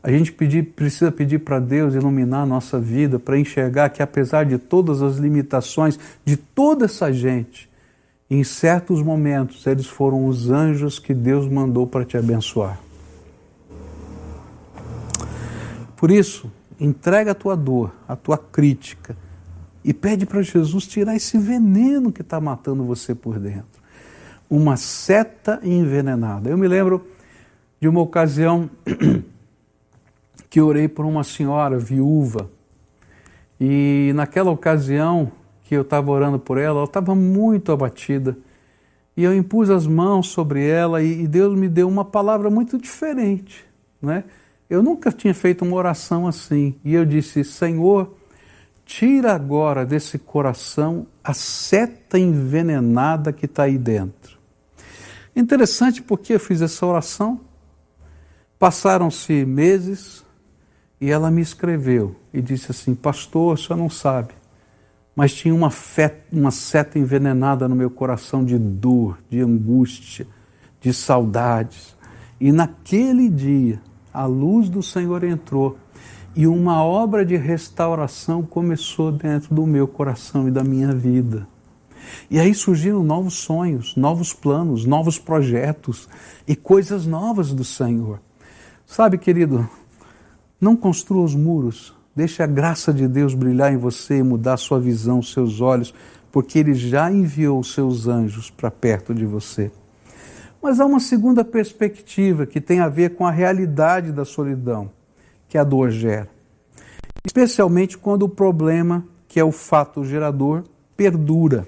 A 0.04 0.12
gente 0.12 0.32
pedir, 0.32 0.62
precisa 0.62 1.12
pedir 1.12 1.40
para 1.40 1.60
Deus 1.60 1.96
iluminar 1.96 2.44
a 2.44 2.46
nossa 2.46 2.80
vida, 2.80 3.18
para 3.18 3.36
enxergar 3.36 3.90
que 3.90 4.04
apesar 4.04 4.46
de 4.46 4.60
todas 4.60 5.02
as 5.02 5.18
limitações 5.18 5.98
de 6.24 6.38
toda 6.38 6.86
essa 6.86 7.12
gente, 7.12 7.68
em 8.30 8.44
certos 8.44 9.02
momentos 9.02 9.66
eles 9.66 9.88
foram 9.88 10.28
os 10.28 10.52
anjos 10.52 11.00
que 11.00 11.16
Deus 11.16 11.50
mandou 11.50 11.88
para 11.88 12.06
te 12.06 12.16
abençoar. 12.16 12.80
Por 15.98 16.12
isso, 16.12 16.52
entrega 16.80 17.32
a 17.32 17.36
tua 17.36 17.58
dor, 17.58 17.92
a 18.08 18.16
tua 18.16 18.38
crítica 18.38 19.18
e 19.84 19.92
pede 19.96 20.28
para 20.28 20.44
Jesus 20.44 20.86
tirar 20.86 21.16
esse 21.16 21.40
veneno 21.40 22.12
que 22.12 22.22
está 22.22 22.40
matando 22.40 22.84
você 22.84 23.16
por 23.16 23.40
dentro. 23.40 23.82
Uma 24.50 24.78
seta 24.78 25.60
envenenada. 25.64 26.50
Eu 26.50 26.58
me 26.58 26.68
lembro 26.68 27.08
de 27.80 27.88
uma 27.88 28.02
ocasião 28.02 28.70
que 30.50 30.62
orei 30.62 30.88
por 30.88 31.06
uma 31.06 31.24
senhora 31.24 31.80
viúva 31.80 32.50
e 33.66 34.12
naquela 34.14 34.52
ocasião 34.52 35.32
que 35.64 35.74
eu 35.74 35.84
estava 35.84 36.12
orando 36.12 36.38
por 36.38 36.58
ela, 36.58 36.80
ela 36.80 36.84
estava 36.84 37.16
muito 37.16 37.72
abatida. 37.72 38.38
E 39.16 39.24
eu 39.24 39.34
impus 39.34 39.70
as 39.70 39.88
mãos 39.88 40.28
sobre 40.28 40.68
ela 40.68 41.02
e 41.02 41.26
Deus 41.28 41.58
me 41.58 41.70
deu 41.70 41.88
uma 41.88 42.04
palavra 42.04 42.50
muito 42.50 42.78
diferente, 42.78 43.64
né? 44.02 44.26
Eu 44.70 44.84
nunca 44.84 45.12
tinha 45.12 45.34
feito 45.34 45.64
uma 45.64 45.78
oração 45.78 46.28
assim. 46.28 46.76
E 46.84 46.94
eu 46.94 47.06
disse: 47.06 47.44
Senhor, 47.44 48.14
tira 48.86 49.34
agora 49.34 49.86
desse 49.86 50.18
coração 50.18 51.08
a 51.24 51.34
seta 51.34 52.20
envenenada 52.20 53.32
que 53.32 53.46
está 53.46 53.64
aí 53.64 53.78
dentro. 53.78 54.38
Interessante 55.36 56.02
porque 56.02 56.34
eu 56.34 56.40
fiz 56.40 56.62
essa 56.62 56.86
oração, 56.86 57.40
passaram-se 58.60 59.46
meses 59.46 60.24
e 61.02 61.10
ela 61.10 61.32
me 61.32 61.42
escreveu 61.42 62.16
e 62.34 62.42
disse 62.42 62.72
assim: 62.72 62.94
Pastor, 62.94 63.58
o 63.58 63.76
não 63.76 63.90
sabe, 63.90 64.34
mas 65.16 65.34
tinha 65.34 65.54
uma, 65.54 65.72
uma 66.32 66.52
seta 66.52 67.00
envenenada 67.00 67.68
no 67.68 67.76
meu 67.76 67.90
coração 67.90 68.46
de 68.46 68.58
dor, 68.58 69.18
de 69.30 69.42
angústia, 69.42 70.28
de 70.80 70.94
saudades. 70.94 71.96
E 72.40 72.52
naquele 72.52 73.30
dia, 73.30 73.82
a 74.14 74.26
luz 74.26 74.70
do 74.70 74.84
Senhor 74.84 75.24
entrou 75.24 75.78
e 76.36 76.48
uma 76.48 76.84
obra 76.84 77.24
de 77.24 77.36
restauração 77.36 78.42
começou 78.42 79.12
dentro 79.12 79.54
do 79.54 79.68
meu 79.68 79.88
coração 79.88 80.48
e 80.48 80.52
da 80.52 80.64
minha 80.64 80.92
vida. 80.94 81.48
E 82.30 82.40
aí 82.40 82.54
surgiram 82.56 83.04
novos 83.04 83.36
sonhos, 83.36 83.96
novos 83.96 84.34
planos, 84.34 84.86
novos 84.86 85.20
projetos 85.20 86.10
e 86.48 86.56
coisas 86.56 87.06
novas 87.06 87.54
do 87.54 87.64
Senhor. 87.64 88.20
Sabe, 88.86 89.18
querido, 89.18 89.70
não 90.60 90.76
construa 90.76 91.24
os 91.24 91.36
muros, 91.36 91.94
deixe 92.16 92.42
a 92.42 92.48
graça 92.48 92.92
de 92.92 93.08
Deus 93.08 93.36
brilhar 93.36 93.72
em 93.72 93.78
você 93.78 94.18
e 94.18 94.24
mudar 94.24 94.58
sua 94.58 94.80
visão, 94.80 95.22
seus 95.22 95.62
olhos, 95.62 95.94
porque 96.32 96.60
Ele 96.60 96.74
já 96.74 97.12
enviou 97.12 97.64
seus 97.64 98.08
anjos 98.08 98.50
para 98.50 98.72
perto 98.72 99.14
de 99.14 99.26
você. 99.26 99.72
Mas 100.62 100.80
há 100.80 100.86
uma 100.86 101.00
segunda 101.00 101.46
perspectiva 101.46 102.48
que 102.48 102.60
tem 102.60 102.80
a 102.80 102.90
ver 102.90 103.16
com 103.16 103.28
a 103.28 103.32
realidade 103.32 104.12
da 104.12 104.26
solidão 104.26 104.90
que 105.54 105.58
a 105.60 105.64
dor 105.64 105.92
gera. 105.92 106.28
Especialmente 107.24 107.96
quando 107.96 108.24
o 108.24 108.30
problema, 108.30 109.06
que 109.28 109.40
é 109.40 109.44
o 109.44 109.52
fato 109.52 110.04
gerador, 110.04 110.64
perdura. 110.98 111.68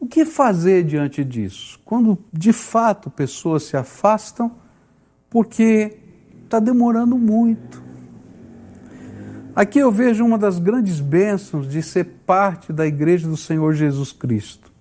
O 0.00 0.06
que 0.08 0.24
fazer 0.24 0.82
diante 0.82 1.22
disso? 1.22 1.78
Quando 1.84 2.18
de 2.32 2.52
fato 2.52 3.08
pessoas 3.08 3.62
se 3.62 3.76
afastam 3.76 4.50
porque 5.30 5.96
está 6.42 6.58
demorando 6.58 7.16
muito. 7.16 7.80
Aqui 9.54 9.78
eu 9.78 9.92
vejo 9.92 10.24
uma 10.24 10.36
das 10.36 10.58
grandes 10.58 10.98
bênçãos 10.98 11.68
de 11.68 11.80
ser 11.84 12.04
parte 12.26 12.72
da 12.72 12.84
Igreja 12.84 13.28
do 13.28 13.36
Senhor 13.36 13.74
Jesus 13.74 14.10
Cristo 14.10 14.72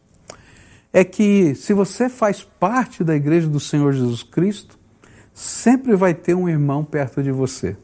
é 0.91 1.03
que 1.03 1.53
se 1.53 1.71
você 1.71 2.09
faz 2.09 2.41
parte 2.41 3.03
da 3.03 3.15
igreja 3.15 3.47
do 3.47 3.59
Senhor 3.59 3.91
Jesus 3.91 4.23
Cristo, 4.23 4.79
sempre 5.35 5.97
vai 5.97 6.13
ter 6.13 6.33
um 6.33 6.47
irmão 6.47 6.85
perto 6.85 7.21
de 7.21 7.29
você. 7.29 7.75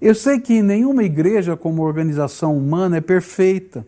Eu 0.00 0.12
sei 0.12 0.40
que 0.40 0.60
nenhuma 0.60 1.04
igreja 1.04 1.56
como 1.56 1.82
organização 1.82 2.58
humana 2.58 2.96
é 2.96 3.00
perfeita, 3.00 3.86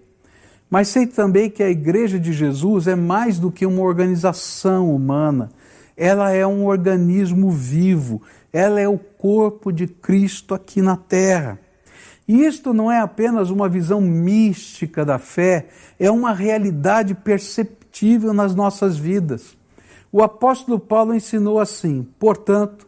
mas 0.70 0.86
sei 0.88 1.06
também 1.06 1.50
que 1.50 1.62
a 1.62 1.68
igreja 1.68 2.18
de 2.18 2.32
Jesus 2.32 2.86
é 2.86 2.94
mais 2.94 3.40
do 3.40 3.50
que 3.50 3.66
uma 3.66 3.82
organização 3.82 4.94
humana. 4.94 5.50
Ela 5.96 6.30
é 6.30 6.46
um 6.46 6.64
organismo 6.64 7.50
vivo, 7.50 8.22
ela 8.52 8.80
é 8.80 8.86
o 8.86 8.98
corpo 8.98 9.72
de 9.72 9.88
Cristo 9.88 10.54
aqui 10.54 10.80
na 10.80 10.96
terra. 10.96 11.58
E 12.26 12.44
isto 12.44 12.72
não 12.72 12.92
é 12.92 13.00
apenas 13.00 13.50
uma 13.50 13.68
visão 13.68 14.00
mística 14.00 15.04
da 15.04 15.18
fé, 15.18 15.66
é 15.98 16.08
uma 16.10 16.32
realidade 16.32 17.14
perceptível 17.14 18.32
nas 18.32 18.54
nossas 18.54 18.96
vidas. 18.96 19.57
O 20.10 20.22
apóstolo 20.22 20.78
Paulo 20.78 21.14
ensinou 21.14 21.60
assim: 21.60 22.06
portanto, 22.18 22.86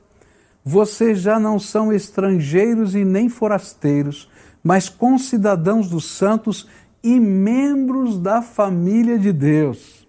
vocês 0.64 1.20
já 1.20 1.38
não 1.38 1.58
são 1.58 1.92
estrangeiros 1.92 2.94
e 2.94 3.04
nem 3.04 3.28
forasteiros, 3.28 4.28
mas 4.62 4.88
concidadãos 4.88 5.88
dos 5.88 6.04
santos 6.04 6.66
e 7.02 7.18
membros 7.18 8.18
da 8.18 8.42
família 8.42 9.18
de 9.18 9.32
Deus. 9.32 10.06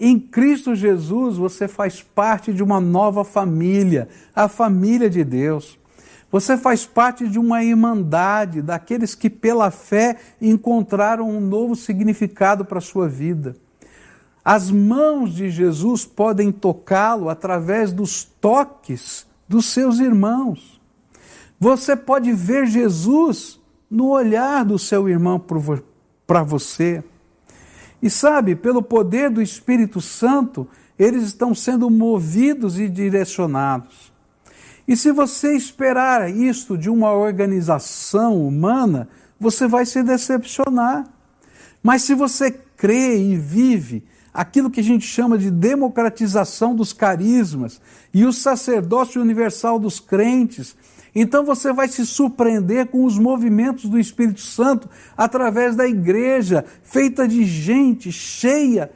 Em 0.00 0.18
Cristo 0.18 0.74
Jesus 0.74 1.36
você 1.36 1.66
faz 1.66 2.02
parte 2.02 2.52
de 2.52 2.62
uma 2.62 2.80
nova 2.80 3.24
família, 3.24 4.08
a 4.34 4.48
família 4.48 5.10
de 5.10 5.24
Deus. 5.24 5.78
Você 6.30 6.56
faz 6.56 6.86
parte 6.86 7.26
de 7.26 7.38
uma 7.38 7.64
irmandade 7.64 8.60
daqueles 8.60 9.14
que, 9.14 9.30
pela 9.30 9.70
fé, 9.70 10.16
encontraram 10.40 11.28
um 11.28 11.40
novo 11.40 11.74
significado 11.74 12.64
para 12.64 12.78
a 12.78 12.82
sua 12.82 13.08
vida. 13.08 13.56
As 14.50 14.70
mãos 14.70 15.34
de 15.34 15.50
Jesus 15.50 16.06
podem 16.06 16.50
tocá-lo 16.50 17.28
através 17.28 17.92
dos 17.92 18.24
toques 18.24 19.26
dos 19.46 19.66
seus 19.66 19.98
irmãos. 19.98 20.80
Você 21.60 21.94
pode 21.94 22.32
ver 22.32 22.66
Jesus 22.66 23.60
no 23.90 24.08
olhar 24.08 24.64
do 24.64 24.78
seu 24.78 25.06
irmão 25.06 25.38
para 26.26 26.42
você. 26.42 27.04
E 28.00 28.08
sabe, 28.08 28.56
pelo 28.56 28.82
poder 28.82 29.28
do 29.28 29.42
Espírito 29.42 30.00
Santo, 30.00 30.66
eles 30.98 31.24
estão 31.24 31.54
sendo 31.54 31.90
movidos 31.90 32.80
e 32.80 32.88
direcionados. 32.88 34.10
E 34.88 34.96
se 34.96 35.12
você 35.12 35.54
esperar 35.54 36.30
isto 36.30 36.78
de 36.78 36.88
uma 36.88 37.12
organização 37.12 38.42
humana, 38.48 39.10
você 39.38 39.68
vai 39.68 39.84
se 39.84 40.02
decepcionar. 40.02 41.06
Mas 41.82 42.00
se 42.00 42.14
você 42.14 42.50
crê 42.50 43.18
e 43.18 43.36
vive 43.36 44.08
aquilo 44.32 44.70
que 44.70 44.80
a 44.80 44.84
gente 44.84 45.06
chama 45.06 45.38
de 45.38 45.50
democratização 45.50 46.74
dos 46.74 46.92
carismas 46.92 47.80
e 48.12 48.24
o 48.24 48.32
sacerdócio 48.32 49.20
universal 49.20 49.78
dos 49.78 49.98
crentes. 50.00 50.76
Então 51.14 51.44
você 51.44 51.72
vai 51.72 51.88
se 51.88 52.06
surpreender 52.06 52.86
com 52.86 53.04
os 53.04 53.18
movimentos 53.18 53.86
do 53.86 53.98
Espírito 53.98 54.40
Santo 54.40 54.88
através 55.16 55.74
da 55.74 55.86
igreja, 55.86 56.64
feita 56.82 57.26
de 57.26 57.44
gente 57.44 58.12
cheia 58.12 58.90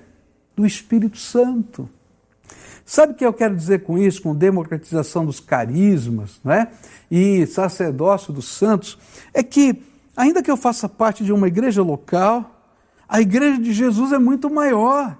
do 0.54 0.66
Espírito 0.66 1.18
Santo. 1.18 1.88
Sabe 2.84 3.12
o 3.12 3.16
que 3.16 3.24
eu 3.24 3.32
quero 3.32 3.56
dizer 3.56 3.84
com 3.84 3.96
isso, 3.96 4.20
com 4.22 4.34
democratização 4.34 5.24
dos 5.24 5.40
carismas 5.40 6.40
né? 6.44 6.68
e 7.10 7.46
sacerdócio 7.46 8.32
dos 8.32 8.46
santos? 8.46 8.98
É 9.32 9.42
que, 9.42 9.82
ainda 10.16 10.42
que 10.42 10.50
eu 10.50 10.56
faça 10.56 10.88
parte 10.88 11.24
de 11.24 11.32
uma 11.32 11.48
igreja 11.48 11.82
local, 11.82 12.66
a 13.08 13.20
igreja 13.20 13.58
de 13.58 13.72
Jesus 13.72 14.12
é 14.12 14.18
muito 14.18 14.50
maior. 14.50 15.16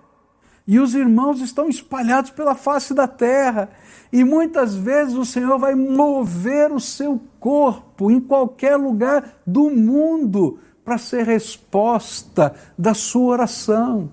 E 0.67 0.79
os 0.79 0.95
irmãos 0.95 1.41
estão 1.41 1.69
espalhados 1.69 2.31
pela 2.31 2.55
face 2.55 2.95
da 2.95 3.09
terra. 3.09 3.69
E 4.13 4.25
muitas 4.25 4.75
vezes 4.75 5.15
o 5.15 5.25
Senhor 5.25 5.59
vai 5.59 5.75
mover 5.75 6.73
o 6.73 6.81
seu 6.81 7.21
corpo 7.41 8.11
em 8.11 8.21
qualquer 8.21 8.77
lugar 8.77 9.41
do 9.47 9.71
mundo 9.71 10.59
para 10.85 10.99
ser 10.99 11.25
resposta 11.25 12.55
da 12.79 12.95
sua 12.95 13.33
oração. 13.33 14.11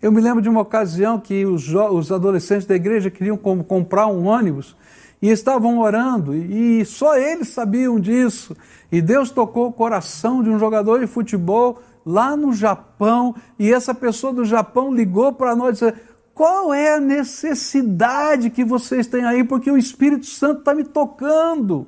Eu 0.00 0.10
me 0.10 0.20
lembro 0.20 0.42
de 0.42 0.48
uma 0.48 0.60
ocasião 0.60 1.18
que 1.18 1.46
os, 1.46 1.68
os 1.68 2.10
adolescentes 2.10 2.66
da 2.66 2.74
igreja 2.74 3.10
queriam 3.10 3.36
comprar 3.36 4.08
um 4.08 4.26
ônibus 4.26 4.76
e 5.22 5.30
estavam 5.30 5.78
orando, 5.78 6.34
e 6.34 6.84
só 6.84 7.16
eles 7.16 7.48
sabiam 7.50 8.00
disso. 8.00 8.56
E 8.90 9.00
Deus 9.00 9.30
tocou 9.30 9.68
o 9.68 9.72
coração 9.72 10.42
de 10.42 10.50
um 10.50 10.58
jogador 10.58 10.98
de 10.98 11.06
futebol 11.06 11.80
lá 12.04 12.36
no 12.36 12.52
Japão, 12.52 13.34
e 13.58 13.72
essa 13.72 13.94
pessoa 13.94 14.32
do 14.32 14.44
Japão 14.44 14.92
ligou 14.92 15.32
para 15.32 15.56
nós 15.56 15.80
e 15.80 15.86
disse: 15.86 16.00
qual 16.34 16.72
é 16.72 16.94
a 16.94 17.00
necessidade 17.00 18.50
que 18.50 18.64
vocês 18.64 19.06
têm 19.06 19.24
aí? 19.24 19.44
Porque 19.44 19.70
o 19.70 19.76
Espírito 19.76 20.26
Santo 20.26 20.60
está 20.60 20.74
me 20.74 20.84
tocando. 20.84 21.86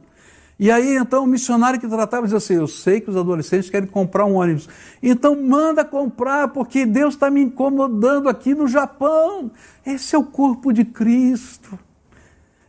E 0.58 0.70
aí, 0.70 0.96
então, 0.96 1.24
o 1.24 1.26
missionário 1.26 1.80
que 1.80 1.88
tratava 1.88 2.24
dizia 2.24 2.38
assim: 2.38 2.54
Eu 2.54 2.68
sei 2.68 3.00
que 3.00 3.10
os 3.10 3.16
adolescentes 3.16 3.70
querem 3.70 3.88
comprar 3.88 4.24
um 4.24 4.34
ônibus. 4.34 4.68
Então, 5.02 5.34
manda 5.34 5.84
comprar, 5.84 6.48
porque 6.48 6.86
Deus 6.86 7.14
está 7.14 7.30
me 7.30 7.42
incomodando 7.42 8.28
aqui 8.28 8.54
no 8.54 8.68
Japão. 8.68 9.50
Esse 9.84 10.14
é 10.14 10.18
o 10.18 10.24
corpo 10.24 10.72
de 10.72 10.84
Cristo. 10.84 11.76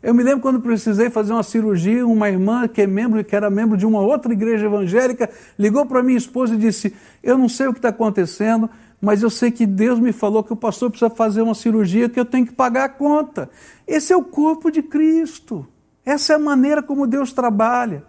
Eu 0.05 0.13
me 0.13 0.21
lembro 0.21 0.41
quando 0.41 0.61
precisei 0.61 1.09
fazer 1.09 1.33
uma 1.33 1.41
cirurgia, 1.41 2.05
uma 2.05 2.29
irmã 2.29 2.67
que 2.67 2.79
é 2.79 2.85
membro, 2.85 3.23
que 3.23 3.35
era 3.35 3.49
membro 3.49 3.75
de 3.75 3.87
uma 3.87 4.01
outra 4.01 4.31
igreja 4.31 4.67
evangélica, 4.67 5.27
ligou 5.57 5.83
para 5.83 6.03
minha 6.03 6.15
esposa 6.15 6.53
e 6.53 6.57
disse: 6.59 6.95
Eu 7.23 7.39
não 7.39 7.49
sei 7.49 7.65
o 7.65 7.73
que 7.73 7.79
está 7.79 7.89
acontecendo, 7.89 8.69
mas 9.01 9.23
eu 9.23 9.31
sei 9.31 9.49
que 9.49 9.65
Deus 9.65 9.99
me 9.99 10.13
falou 10.13 10.43
que 10.43 10.53
o 10.53 10.55
pastor 10.55 10.91
precisa 10.91 11.09
fazer 11.09 11.41
uma 11.41 11.55
cirurgia 11.55 12.07
que 12.07 12.19
eu 12.19 12.23
tenho 12.23 12.45
que 12.45 12.53
pagar 12.53 12.83
a 12.83 12.89
conta. 12.89 13.49
Esse 13.87 14.13
é 14.13 14.15
o 14.15 14.21
corpo 14.21 14.69
de 14.69 14.83
Cristo. 14.83 15.65
Essa 16.05 16.33
é 16.33 16.35
a 16.35 16.39
maneira 16.39 16.83
como 16.83 17.07
Deus 17.07 17.33
trabalha. 17.33 18.03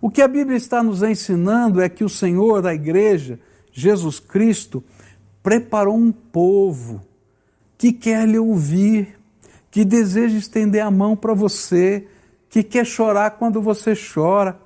O 0.00 0.08
que 0.08 0.22
a 0.22 0.28
Bíblia 0.28 0.56
está 0.56 0.82
nos 0.82 1.02
ensinando 1.02 1.82
é 1.82 1.88
que 1.90 2.02
o 2.02 2.08
Senhor 2.08 2.62
da 2.62 2.72
igreja, 2.72 3.38
Jesus 3.70 4.18
Cristo, 4.18 4.82
preparou 5.42 5.98
um 5.98 6.10
povo 6.10 7.02
que 7.76 7.92
quer 7.92 8.26
lhe 8.26 8.38
ouvir, 8.38 9.15
que 9.76 9.84
deseja 9.84 10.38
estender 10.38 10.80
a 10.80 10.90
mão 10.90 11.14
para 11.14 11.34
você, 11.34 12.06
que 12.48 12.62
quer 12.62 12.86
chorar 12.86 13.32
quando 13.32 13.60
você 13.60 13.92
chora, 13.94 14.58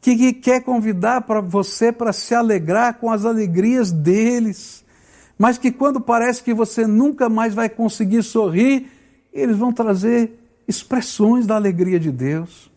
que 0.00 0.32
quer 0.32 0.62
convidar 0.62 1.22
para 1.22 1.40
você 1.40 1.90
para 1.90 2.12
se 2.12 2.36
alegrar 2.36 3.00
com 3.00 3.10
as 3.10 3.24
alegrias 3.24 3.90
deles, 3.90 4.84
mas 5.36 5.58
que 5.58 5.72
quando 5.72 6.00
parece 6.00 6.40
que 6.40 6.54
você 6.54 6.86
nunca 6.86 7.28
mais 7.28 7.52
vai 7.52 7.68
conseguir 7.68 8.22
sorrir, 8.22 8.88
eles 9.32 9.56
vão 9.56 9.72
trazer 9.72 10.38
expressões 10.68 11.44
da 11.44 11.56
alegria 11.56 11.98
de 11.98 12.12
Deus, 12.12 12.70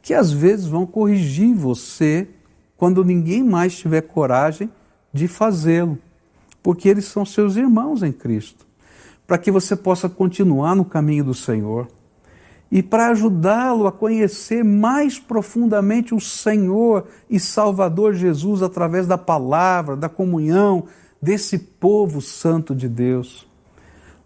que 0.00 0.14
às 0.14 0.30
vezes 0.30 0.66
vão 0.68 0.86
corrigir 0.86 1.52
você 1.56 2.28
quando 2.76 3.04
ninguém 3.04 3.42
mais 3.42 3.76
tiver 3.76 4.02
coragem 4.02 4.70
de 5.12 5.26
fazê-lo, 5.26 5.98
porque 6.62 6.88
eles 6.88 7.06
são 7.06 7.24
seus 7.24 7.56
irmãos 7.56 8.04
em 8.04 8.12
Cristo, 8.12 8.64
para 9.32 9.38
que 9.38 9.50
você 9.50 9.74
possa 9.74 10.10
continuar 10.10 10.76
no 10.76 10.84
caminho 10.84 11.24
do 11.24 11.32
Senhor 11.32 11.88
e 12.70 12.82
para 12.82 13.06
ajudá-lo 13.06 13.86
a 13.86 13.90
conhecer 13.90 14.62
mais 14.62 15.18
profundamente 15.18 16.14
o 16.14 16.20
Senhor 16.20 17.06
e 17.30 17.40
Salvador 17.40 18.12
Jesus 18.12 18.62
através 18.62 19.06
da 19.06 19.16
palavra, 19.16 19.96
da 19.96 20.06
comunhão 20.06 20.84
desse 21.22 21.56
povo 21.56 22.20
santo 22.20 22.74
de 22.74 22.90
Deus. 22.90 23.48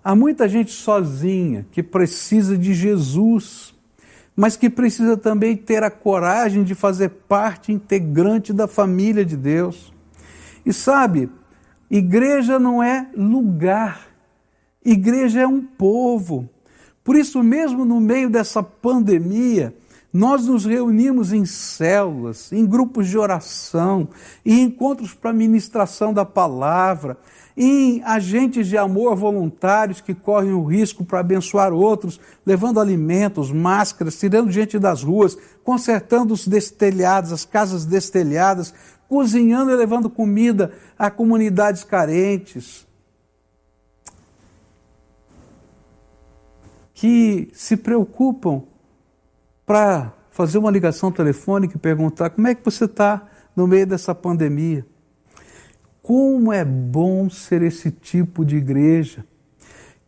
Há 0.02 0.12
muita 0.16 0.48
gente 0.48 0.72
sozinha 0.72 1.64
que 1.70 1.84
precisa 1.84 2.58
de 2.58 2.74
Jesus, 2.74 3.72
mas 4.34 4.56
que 4.56 4.68
precisa 4.68 5.16
também 5.16 5.56
ter 5.56 5.84
a 5.84 5.90
coragem 5.90 6.64
de 6.64 6.74
fazer 6.74 7.10
parte 7.28 7.70
integrante 7.70 8.52
da 8.52 8.66
família 8.66 9.24
de 9.24 9.36
Deus. 9.36 9.92
E 10.64 10.72
sabe, 10.72 11.30
igreja 11.88 12.58
não 12.58 12.82
é 12.82 13.08
lugar, 13.16 14.05
igreja 14.90 15.40
é 15.40 15.46
um 15.46 15.60
povo. 15.60 16.48
Por 17.02 17.16
isso 17.16 17.42
mesmo, 17.42 17.84
no 17.84 18.00
meio 18.00 18.30
dessa 18.30 18.62
pandemia, 18.62 19.74
nós 20.12 20.46
nos 20.46 20.64
reunimos 20.64 21.32
em 21.32 21.44
células, 21.44 22.50
em 22.50 22.64
grupos 22.64 23.08
de 23.08 23.18
oração, 23.18 24.08
em 24.44 24.62
encontros 24.62 25.12
para 25.12 25.32
ministração 25.32 26.14
da 26.14 26.24
palavra, 26.24 27.18
em 27.56 28.02
agentes 28.02 28.66
de 28.66 28.78
amor 28.78 29.14
voluntários 29.14 30.00
que 30.00 30.14
correm 30.14 30.52
o 30.52 30.64
risco 30.64 31.04
para 31.04 31.20
abençoar 31.20 31.72
outros, 31.72 32.20
levando 32.46 32.80
alimentos, 32.80 33.50
máscaras, 33.50 34.18
tirando 34.18 34.50
gente 34.50 34.78
das 34.78 35.02
ruas, 35.02 35.36
consertando 35.62 36.32
os 36.32 36.46
destelhados, 36.46 37.32
as 37.32 37.44
casas 37.44 37.84
destelhadas, 37.84 38.72
cozinhando 39.08 39.70
e 39.70 39.76
levando 39.76 40.08
comida 40.08 40.72
a 40.98 41.10
comunidades 41.10 41.84
carentes. 41.84 42.85
Que 46.98 47.50
se 47.52 47.76
preocupam 47.76 48.62
para 49.66 50.14
fazer 50.30 50.56
uma 50.58 50.70
ligação 50.70 51.12
telefônica 51.12 51.76
e 51.76 51.78
perguntar 51.78 52.30
como 52.30 52.48
é 52.48 52.54
que 52.54 52.64
você 52.64 52.86
está 52.86 53.26
no 53.54 53.66
meio 53.66 53.86
dessa 53.86 54.14
pandemia. 54.14 54.86
Como 56.00 56.52
é 56.52 56.64
bom 56.64 57.28
ser 57.28 57.62
esse 57.62 57.90
tipo 57.90 58.44
de 58.44 58.56
igreja, 58.56 59.26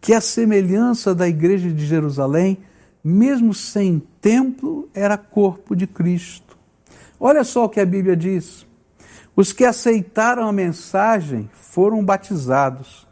que 0.01 0.15
a 0.15 0.21
semelhança 0.21 1.15
da 1.15 1.29
igreja 1.29 1.71
de 1.71 1.85
Jerusalém, 1.85 2.59
mesmo 3.03 3.53
sem 3.53 4.01
templo, 4.21 4.89
era 4.95 5.19
corpo 5.19 5.75
de 5.75 5.87
Cristo. 5.87 6.57
Olha 7.21 7.45
só 7.45 7.65
o 7.65 7.69
que 7.69 7.81
a 7.81 7.87
Bíblia 7.87 8.17
diz. 8.17 8.67
Os 9.37 9.53
que 9.53 9.65
aceitaram 9.65 10.49
a 10.49 10.53
mensagem 10.53 11.51
foram 11.53 12.03
batizados, 12.05 13.08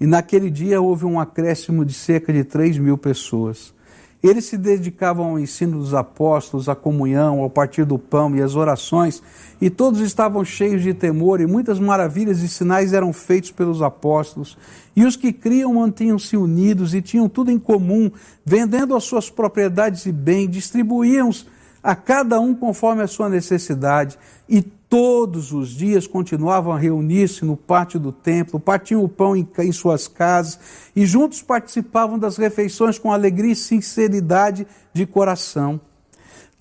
e 0.00 0.06
naquele 0.06 0.50
dia 0.50 0.80
houve 0.80 1.04
um 1.04 1.18
acréscimo 1.18 1.84
de 1.84 1.92
cerca 1.92 2.32
de 2.32 2.44
3 2.44 2.78
mil 2.78 2.96
pessoas. 2.96 3.74
Eles 4.20 4.46
se 4.46 4.56
dedicavam 4.56 5.26
ao 5.26 5.38
ensino 5.38 5.78
dos 5.78 5.94
apóstolos, 5.94 6.68
à 6.68 6.74
comunhão, 6.74 7.40
ao 7.40 7.48
partir 7.48 7.84
do 7.84 7.96
pão 7.96 8.34
e 8.34 8.42
às 8.42 8.56
orações, 8.56 9.22
e 9.60 9.70
todos 9.70 10.00
estavam 10.00 10.44
cheios 10.44 10.82
de 10.82 10.92
temor, 10.92 11.40
e 11.40 11.46
muitas 11.46 11.78
maravilhas 11.78 12.40
e 12.40 12.48
sinais 12.48 12.92
eram 12.92 13.12
feitos 13.12 13.52
pelos 13.52 13.80
apóstolos. 13.80 14.58
E 14.96 15.04
os 15.04 15.14
que 15.14 15.32
criam 15.32 15.74
mantinham-se 15.74 16.36
unidos 16.36 16.94
e 16.94 17.00
tinham 17.00 17.28
tudo 17.28 17.52
em 17.52 17.60
comum, 17.60 18.10
vendendo 18.44 18.96
as 18.96 19.04
suas 19.04 19.30
propriedades 19.30 20.04
e 20.04 20.10
bens, 20.10 20.50
distribuíam-os 20.50 21.46
a 21.82 21.94
cada 21.94 22.40
um 22.40 22.54
conforme 22.54 23.02
a 23.02 23.06
sua 23.06 23.28
necessidade, 23.28 24.18
e 24.48 24.62
todos 24.62 25.52
os 25.52 25.68
dias 25.70 26.06
continuavam 26.06 26.72
a 26.72 26.78
reunir-se 26.78 27.44
no 27.44 27.56
pátio 27.56 28.00
do 28.00 28.10
templo, 28.10 28.58
partiam 28.58 29.04
o 29.04 29.08
pão 29.08 29.36
em, 29.36 29.46
em, 29.58 29.72
suas 29.72 30.08
casas 30.08 30.58
e 30.96 31.04
juntos 31.04 31.42
participavam 31.42 32.18
das 32.18 32.36
refeições 32.36 32.98
com 32.98 33.12
alegria 33.12 33.52
e 33.52 33.56
sinceridade 33.56 34.66
de 34.92 35.06
coração, 35.06 35.80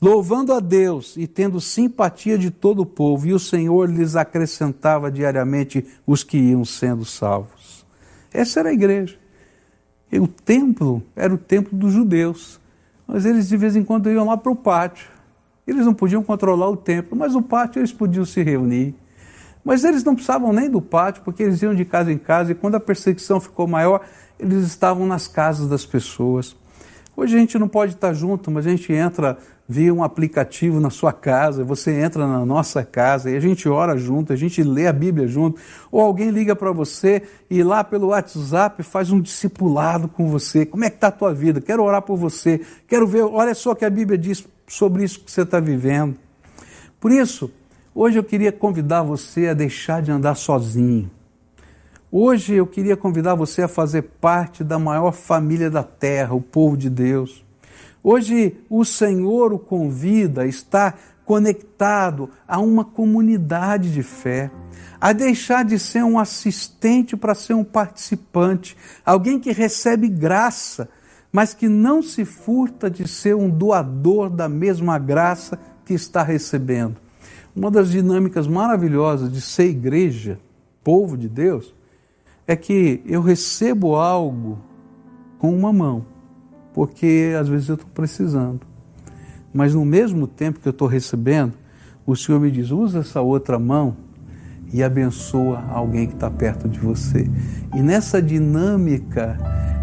louvando 0.01 0.53
a 0.53 0.59
Deus 0.59 1.15
e 1.15 1.25
tendo 1.25 1.61
simpatia 1.61 2.37
de 2.37 2.51
todo 2.51 2.81
o 2.81 2.85
povo, 2.85 3.27
e 3.27 3.33
o 3.33 3.39
Senhor 3.39 3.89
lhes 3.89 4.15
acrescentava 4.15 5.09
diariamente 5.09 5.85
os 6.05 6.23
que 6.23 6.37
iam 6.37 6.65
sendo 6.65 7.05
salvos. 7.05 7.85
Essa 8.31 8.59
era 8.59 8.69
a 8.69 8.73
igreja. 8.73 9.17
E 10.11 10.19
o 10.19 10.27
templo 10.27 11.03
era 11.15 11.33
o 11.33 11.37
templo 11.37 11.77
dos 11.77 11.93
judeus, 11.93 12.59
mas 13.07 13.25
eles 13.25 13.47
de 13.47 13.57
vez 13.57 13.75
em 13.75 13.83
quando 13.83 14.11
iam 14.11 14.27
lá 14.27 14.35
para 14.35 14.51
o 14.51 14.55
pátio 14.55 15.17
eles 15.67 15.85
não 15.85 15.93
podiam 15.93 16.23
controlar 16.23 16.69
o 16.69 16.77
templo, 16.77 17.17
mas 17.17 17.35
o 17.35 17.41
pátio 17.41 17.79
eles 17.79 17.91
podiam 17.91 18.23
se 18.23 18.41
reunir. 18.41 18.95
Mas 19.65 19.83
eles 19.83 20.01
não 20.01 20.15
precisavam 20.15 20.53
nem 20.53 20.69
do 20.69 20.81
pátio, 20.81 21.21
porque 21.23 21.43
eles 21.43 21.61
iam 21.61 21.75
de 21.75 21.83
casa 21.83 22.09
em 22.09 22.17
casa 22.17 22.53
e 22.53 22.55
quando 22.55 22.75
a 22.75 22.79
perseguição 22.79 23.41
ficou 23.41 23.67
maior, 23.67 23.99
eles 24.39 24.65
estavam 24.65 25.05
nas 25.05 25.27
casas 25.27 25.67
das 25.67 25.85
pessoas. 25.85 26.55
Hoje 27.17 27.35
a 27.35 27.39
gente 27.39 27.59
não 27.59 27.67
pode 27.67 27.95
estar 27.95 28.13
junto, 28.13 28.49
mas 28.49 28.65
a 28.65 28.69
gente 28.69 28.93
entra 28.93 29.37
via 29.67 29.93
um 29.93 30.01
aplicativo 30.01 30.79
na 30.79 30.89
sua 30.89 31.11
casa, 31.11 31.63
você 31.63 31.91
entra 31.91 32.25
na 32.25 32.45
nossa 32.45 32.85
casa 32.85 33.29
e 33.29 33.35
a 33.35 33.39
gente 33.39 33.67
ora 33.67 33.97
junto, 33.97 34.31
a 34.31 34.35
gente 34.35 34.63
lê 34.63 34.87
a 34.87 34.93
Bíblia 34.93 35.27
junto, 35.27 35.59
ou 35.91 35.99
alguém 35.99 36.29
liga 36.29 36.55
para 36.55 36.71
você 36.71 37.23
e 37.49 37.61
lá 37.61 37.83
pelo 37.83 38.07
WhatsApp 38.07 38.81
faz 38.81 39.11
um 39.11 39.19
discipulado 39.19 40.07
com 40.07 40.29
você. 40.29 40.65
Como 40.65 40.85
é 40.85 40.89
que 40.89 40.95
está 40.95 41.07
a 41.07 41.11
tua 41.11 41.33
vida? 41.33 41.59
Quero 41.59 41.83
orar 41.83 42.01
por 42.01 42.15
você, 42.15 42.61
quero 42.87 43.05
ver, 43.05 43.23
olha 43.23 43.53
só 43.53 43.71
o 43.71 43.75
que 43.75 43.83
a 43.83 43.89
Bíblia 43.89 44.17
diz 44.17 44.47
sobre 44.65 45.03
isso 45.03 45.19
que 45.19 45.29
você 45.29 45.41
está 45.41 45.59
vivendo. 45.59 46.15
Por 46.99 47.11
isso, 47.11 47.51
hoje 47.93 48.17
eu 48.17 48.23
queria 48.23 48.51
convidar 48.51 49.03
você 49.03 49.47
a 49.47 49.53
deixar 49.53 50.01
de 50.01 50.11
andar 50.11 50.35
sozinho. 50.35 51.11
Hoje 52.09 52.53
eu 52.53 52.65
queria 52.65 52.95
convidar 52.95 53.35
você 53.35 53.63
a 53.63 53.67
fazer 53.67 54.01
parte 54.01 54.63
da 54.63 54.79
maior 54.79 55.11
família 55.11 55.69
da 55.69 55.83
terra, 55.83 56.33
o 56.33 56.41
povo 56.41 56.77
de 56.77 56.89
Deus. 56.89 57.45
Hoje 58.09 58.55
o 58.69 58.85
Senhor 58.85 59.51
o 59.51 59.59
convida 59.59 60.43
a 60.43 60.47
estar 60.47 60.97
conectado 61.25 62.29
a 62.47 62.57
uma 62.57 62.85
comunidade 62.85 63.91
de 63.91 64.01
fé, 64.01 64.49
a 64.97 65.11
deixar 65.11 65.65
de 65.65 65.77
ser 65.77 66.05
um 66.05 66.17
assistente 66.17 67.17
para 67.17 67.35
ser 67.35 67.53
um 67.53 67.65
participante, 67.65 68.77
alguém 69.05 69.41
que 69.41 69.51
recebe 69.51 70.07
graça, 70.07 70.87
mas 71.33 71.53
que 71.53 71.67
não 71.67 72.01
se 72.01 72.23
furta 72.23 72.89
de 72.89 73.05
ser 73.05 73.35
um 73.35 73.49
doador 73.49 74.29
da 74.29 74.47
mesma 74.47 74.97
graça 74.97 75.59
que 75.83 75.93
está 75.93 76.23
recebendo. 76.23 76.95
Uma 77.53 77.69
das 77.69 77.91
dinâmicas 77.91 78.47
maravilhosas 78.47 79.29
de 79.29 79.41
ser 79.41 79.65
igreja, 79.65 80.39
povo 80.81 81.17
de 81.17 81.27
Deus, 81.27 81.75
é 82.47 82.55
que 82.55 83.01
eu 83.05 83.21
recebo 83.21 83.97
algo 83.97 84.61
com 85.37 85.53
uma 85.53 85.73
mão 85.73 86.15
porque 86.77 87.33
às 87.35 87.49
vezes 87.49 87.69
eu 87.69 87.73
estou 87.73 87.89
precisando. 87.89 88.59
Mas 89.51 89.73
no 89.73 89.83
mesmo 89.83 90.27
tempo 90.27 90.59
que 90.59 90.67
eu 90.67 90.71
estou 90.71 90.87
recebendo, 90.87 91.53
o 92.05 92.15
Senhor 92.15 92.39
me 92.39 92.51
diz: 92.51 92.69
usa 92.69 92.99
essa 92.99 93.19
outra 93.19 93.57
mão 93.57 93.97
e 94.71 94.83
abençoa 94.83 95.65
alguém 95.71 96.05
que 96.05 96.13
está 96.13 96.29
perto 96.29 96.69
de 96.69 96.77
você. 96.77 97.27
E 97.73 97.81
nessa 97.81 98.21
dinâmica 98.21 99.39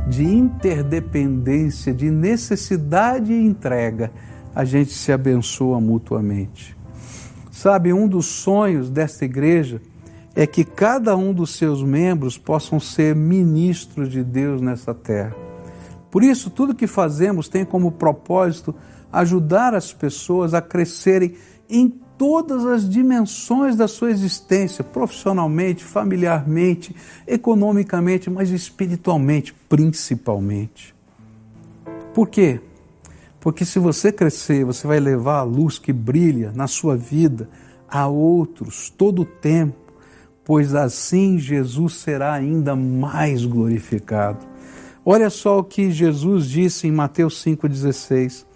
de 0.09 0.22
interdependência, 0.22 1.92
de 1.92 2.12
necessidade 2.12 3.33
e 3.33 3.44
entrega, 3.44 4.12
a 4.54 4.64
gente 4.64 4.92
se 4.92 5.11
abençoa 5.11 5.80
mutuamente. 5.80 6.76
Sabe, 7.50 7.92
um 7.92 8.07
dos 8.07 8.26
sonhos 8.26 8.88
desta 8.88 9.24
igreja 9.24 9.83
é 10.33 10.46
que 10.46 10.62
cada 10.62 11.16
um 11.16 11.35
dos 11.35 11.57
seus 11.57 11.83
membros 11.83 12.38
possam 12.38 12.78
ser 12.78 13.16
ministros 13.16 14.09
de 14.09 14.22
Deus 14.22 14.61
nessa 14.61 14.94
terra 14.94 15.43
Por 16.14 16.22
isso, 16.22 16.48
tudo 16.48 16.77
que 16.77 16.87
fazemos 16.87 17.48
tem 17.48 17.64
como 17.64 17.90
propósito 17.90 18.72
ajudar 19.12 19.74
as 19.74 19.92
pessoas 19.92 20.55
a 20.55 20.62
crescerem 20.62 21.35
em 21.68 21.88
todas 22.16 22.64
as 22.64 22.88
dimensões 22.88 23.74
da 23.74 23.88
sua 23.88 24.12
existência, 24.12 24.85
profissionalmente, 24.85 25.83
familiarmente, 25.83 26.94
economicamente, 27.27 28.31
mas 28.31 28.50
espiritualmente, 28.50 29.53
principalmente. 29.68 30.94
Por 32.14 32.29
quê? 32.29 32.61
Porque 33.40 33.64
se 33.64 33.81
você 33.81 34.12
crescer, 34.12 34.64
você 34.64 34.87
vai 34.87 35.00
levar 35.00 35.38
a 35.38 35.42
luz 35.42 35.81
que 35.81 35.92
brilha 35.92 36.53
na 36.55 36.68
sua 36.68 36.96
vida 36.96 37.48
a 37.88 38.07
outros 38.07 38.88
todo 38.88 39.22
o 39.22 39.27
tempo, 39.27 39.92
pois 40.44 40.77
assim 40.77 41.40
Jesus 41.40 41.94
será 41.94 42.35
ainda 42.35 42.77
mais 42.77 43.44
glorificado. 43.44 44.53
Olha 45.06 45.28
só 45.28 45.58
o 45.58 45.64
que 45.64 45.90
Jesus 45.90 46.46
disse 46.46 46.88
em 46.88 46.92
Mateus 46.92 47.44
5,16. 47.44 48.46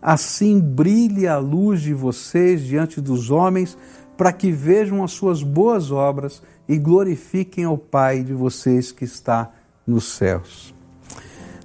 Assim 0.00 0.58
brilhe 0.58 1.28
a 1.28 1.38
luz 1.38 1.80
de 1.80 1.94
vocês 1.94 2.62
diante 2.62 3.00
dos 3.00 3.30
homens, 3.30 3.78
para 4.16 4.32
que 4.32 4.50
vejam 4.50 5.04
as 5.04 5.12
suas 5.12 5.42
boas 5.42 5.92
obras 5.92 6.42
e 6.68 6.76
glorifiquem 6.76 7.64
ao 7.64 7.78
Pai 7.78 8.24
de 8.24 8.34
vocês 8.34 8.90
que 8.90 9.04
está 9.04 9.52
nos 9.86 10.04
céus. 10.04 10.74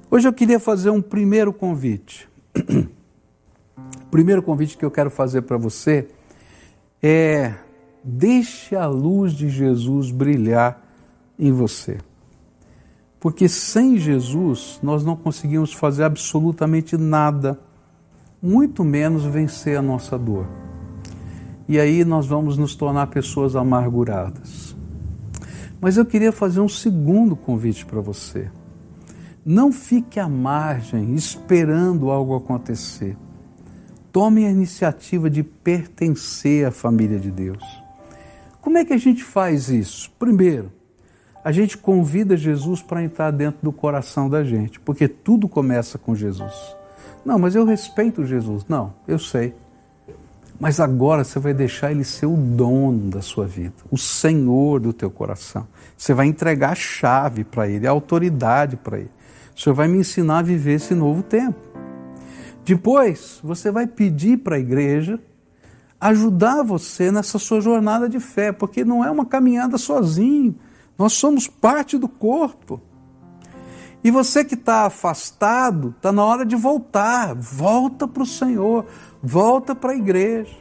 Hoje 0.09 0.27
eu 0.27 0.33
queria 0.33 0.59
fazer 0.59 0.91
um 0.91 1.01
primeiro 1.01 1.51
convite. 1.51 2.29
O 4.05 4.05
primeiro 4.11 4.43
convite 4.43 4.77
que 4.77 4.85
eu 4.85 4.91
quero 4.91 5.09
fazer 5.09 5.41
para 5.41 5.57
você 5.57 6.07
é 7.01 7.55
deixe 8.03 8.75
a 8.75 8.85
luz 8.85 9.33
de 9.33 9.49
Jesus 9.49 10.11
brilhar 10.11 10.81
em 11.37 11.51
você. 11.51 11.97
Porque 13.19 13.49
sem 13.49 13.97
Jesus 13.97 14.79
nós 14.81 15.03
não 15.03 15.15
conseguimos 15.15 15.73
fazer 15.73 16.03
absolutamente 16.03 16.97
nada, 16.97 17.59
muito 18.41 18.83
menos 18.83 19.23
vencer 19.23 19.77
a 19.77 19.81
nossa 19.81 20.17
dor. 20.17 20.47
E 21.67 21.79
aí 21.79 22.05
nós 22.05 22.27
vamos 22.27 22.57
nos 22.57 22.75
tornar 22.75 23.07
pessoas 23.07 23.55
amarguradas. 23.55 24.75
Mas 25.81 25.97
eu 25.97 26.05
queria 26.05 26.31
fazer 26.31 26.59
um 26.59 26.69
segundo 26.69 27.35
convite 27.35 27.85
para 27.85 27.99
você. 27.99 28.49
Não 29.45 29.71
fique 29.71 30.19
à 30.19 30.27
margem 30.27 31.15
esperando 31.15 32.09
algo 32.09 32.35
acontecer. 32.35 33.17
Tome 34.11 34.45
a 34.45 34.51
iniciativa 34.51 35.29
de 35.29 35.43
pertencer 35.43 36.65
à 36.65 36.71
família 36.71 37.19
de 37.19 37.31
Deus. 37.31 37.63
Como 38.61 38.77
é 38.77 38.85
que 38.85 38.93
a 38.93 38.97
gente 38.97 39.23
faz 39.23 39.69
isso? 39.69 40.11
Primeiro, 40.17 40.71
a 41.47 41.51
gente 41.53 41.77
convida 41.77 42.35
Jesus 42.35 42.81
para 42.81 43.01
entrar 43.01 43.31
dentro 43.31 43.59
do 43.63 43.71
coração 43.71 44.29
da 44.29 44.43
gente, 44.43 44.81
porque 44.81 45.07
tudo 45.07 45.47
começa 45.47 45.97
com 45.97 46.13
Jesus. 46.13 46.53
Não, 47.23 47.39
mas 47.39 47.55
eu 47.55 47.63
respeito 47.63 48.25
Jesus. 48.25 48.65
Não, 48.67 48.93
eu 49.07 49.17
sei. 49.17 49.55
Mas 50.59 50.81
agora 50.81 51.23
você 51.23 51.39
vai 51.39 51.53
deixar 51.53 51.89
ele 51.89 52.03
ser 52.03 52.25
o 52.25 52.35
dono 52.35 53.09
da 53.09 53.21
sua 53.21 53.47
vida, 53.47 53.75
o 53.89 53.97
Senhor 53.97 54.81
do 54.81 54.91
teu 54.91 55.09
coração. 55.09 55.65
Você 55.97 56.13
vai 56.13 56.25
entregar 56.25 56.71
a 56.71 56.75
chave 56.75 57.45
para 57.45 57.65
ele, 57.65 57.87
a 57.87 57.91
autoridade 57.91 58.75
para 58.75 58.99
ele. 58.99 59.11
O 59.55 59.61
Senhor 59.61 59.73
vai 59.73 59.87
me 59.87 59.99
ensinar 59.99 60.39
a 60.39 60.41
viver 60.43 60.73
esse 60.73 60.93
novo 60.93 61.23
tempo. 61.23 61.61
Depois, 62.65 63.39
você 63.41 63.71
vai 63.71 63.87
pedir 63.87 64.39
para 64.39 64.57
a 64.57 64.59
igreja 64.59 65.17
ajudar 65.97 66.61
você 66.61 67.09
nessa 67.09 67.39
sua 67.39 67.61
jornada 67.61 68.09
de 68.09 68.19
fé, 68.19 68.51
porque 68.51 68.83
não 68.83 69.01
é 69.01 69.09
uma 69.09 69.25
caminhada 69.25 69.77
sozinho. 69.77 70.53
Nós 70.97 71.13
somos 71.13 71.47
parte 71.47 71.97
do 71.97 72.07
corpo. 72.07 72.81
E 74.03 74.11
você 74.11 74.43
que 74.43 74.53
está 74.53 74.85
afastado, 74.85 75.93
está 75.95 76.11
na 76.11 76.23
hora 76.23 76.45
de 76.45 76.55
voltar. 76.55 77.35
Volta 77.35 78.07
para 78.07 78.23
o 78.23 78.25
Senhor, 78.25 78.85
volta 79.21 79.75
para 79.75 79.91
a 79.91 79.95
igreja. 79.95 80.55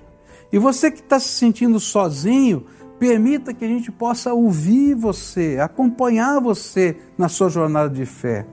E 0.52 0.58
você 0.58 0.90
que 0.90 1.00
está 1.00 1.18
se 1.18 1.28
sentindo 1.28 1.78
sozinho, 1.78 2.66
permita 2.98 3.52
que 3.52 3.64
a 3.64 3.68
gente 3.68 3.92
possa 3.92 4.32
ouvir 4.32 4.94
você, 4.94 5.58
acompanhar 5.60 6.40
você 6.40 6.96
na 7.16 7.28
sua 7.28 7.48
jornada 7.48 7.90
de 7.90 8.06
fé. 8.06 8.46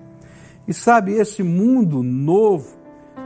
E 0.67 0.73
sabe, 0.73 1.13
esse 1.13 1.43
mundo 1.43 2.03
novo 2.03 2.77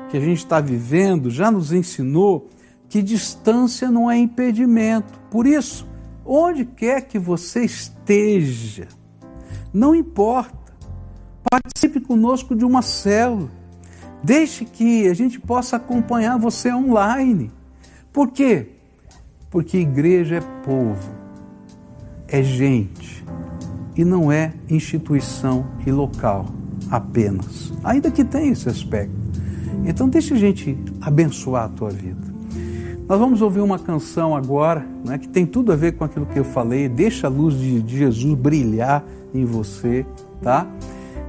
que 0.09 0.17
a 0.17 0.19
gente 0.19 0.39
está 0.39 0.59
vivendo 0.59 1.29
já 1.29 1.51
nos 1.51 1.71
ensinou 1.71 2.47
que 2.89 3.01
distância 3.01 3.91
não 3.91 4.09
é 4.09 4.17
impedimento. 4.17 5.19
Por 5.29 5.45
isso, 5.45 5.87
onde 6.27 6.65
quer 6.65 7.01
que 7.01 7.17
você 7.17 7.63
esteja, 7.63 8.87
não 9.73 9.95
importa, 9.95 10.73
participe 11.49 11.99
conosco 11.99 12.55
de 12.55 12.65
uma 12.65 12.81
célula. 12.81 13.49
Deixe 14.23 14.65
que 14.65 15.07
a 15.07 15.13
gente 15.13 15.39
possa 15.39 15.77
acompanhar 15.77 16.37
você 16.37 16.73
online. 16.73 17.51
Por 18.11 18.31
quê? 18.31 18.73
Porque 19.49 19.77
igreja 19.77 20.37
é 20.37 20.41
povo, 20.65 21.11
é 22.27 22.43
gente 22.43 23.23
e 23.95 24.03
não 24.03 24.31
é 24.31 24.53
instituição 24.69 25.65
e 25.85 25.91
local 25.91 26.45
apenas, 26.89 27.73
ainda 27.83 28.11
que 28.11 28.23
tenha 28.23 28.51
esse 28.51 28.69
aspecto. 28.69 29.15
Então, 29.85 30.09
deixa 30.09 30.35
a 30.35 30.37
gente 30.37 30.77
abençoar 31.01 31.65
a 31.65 31.69
tua 31.69 31.89
vida. 31.89 32.36
Nós 33.07 33.17
vamos 33.17 33.41
ouvir 33.41 33.61
uma 33.61 33.79
canção 33.79 34.35
agora, 34.35 34.85
né, 35.05 35.17
que 35.17 35.29
tem 35.29 35.45
tudo 35.45 35.71
a 35.71 35.77
ver 35.77 35.93
com 35.93 36.03
aquilo 36.03 36.25
que 36.25 36.37
eu 36.37 36.43
falei. 36.43 36.89
Deixa 36.89 37.27
a 37.27 37.29
luz 37.29 37.57
de, 37.57 37.81
de 37.81 37.97
Jesus 37.99 38.33
brilhar 38.33 39.01
em 39.33 39.45
você, 39.45 40.05
tá? 40.41 40.67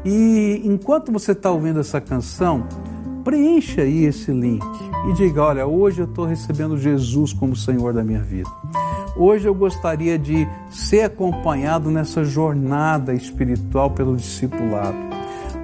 E 0.05 0.61
enquanto 0.65 1.13
você 1.13 1.33
está 1.33 1.53
ouvindo 1.53 1.79
essa 1.79 2.01
canção, 2.01 2.67
preencha 3.23 3.83
aí 3.83 4.07
esse 4.07 4.33
link 4.33 4.65
e 5.09 5.13
diga: 5.13 5.41
olha, 5.45 5.67
hoje 5.69 6.01
eu 6.01 6.07
estou 6.07 6.25
recebendo 6.25 6.77
Jesus 6.77 7.33
como 7.33 7.55
Senhor 7.55 7.93
da 7.93 8.03
minha 8.03 8.23
vida. 8.23 8.51
Hoje 9.17 9.49
eu 9.49 9.55
gostaria 9.55 10.19
de 10.19 10.49
ser 10.71 11.03
acompanhado 11.03 11.93
nessa 11.93 12.25
jornada 12.25 13.15
espiritual 13.15 13.93
pelo 13.93 14.17
discipulado. 14.17 14.97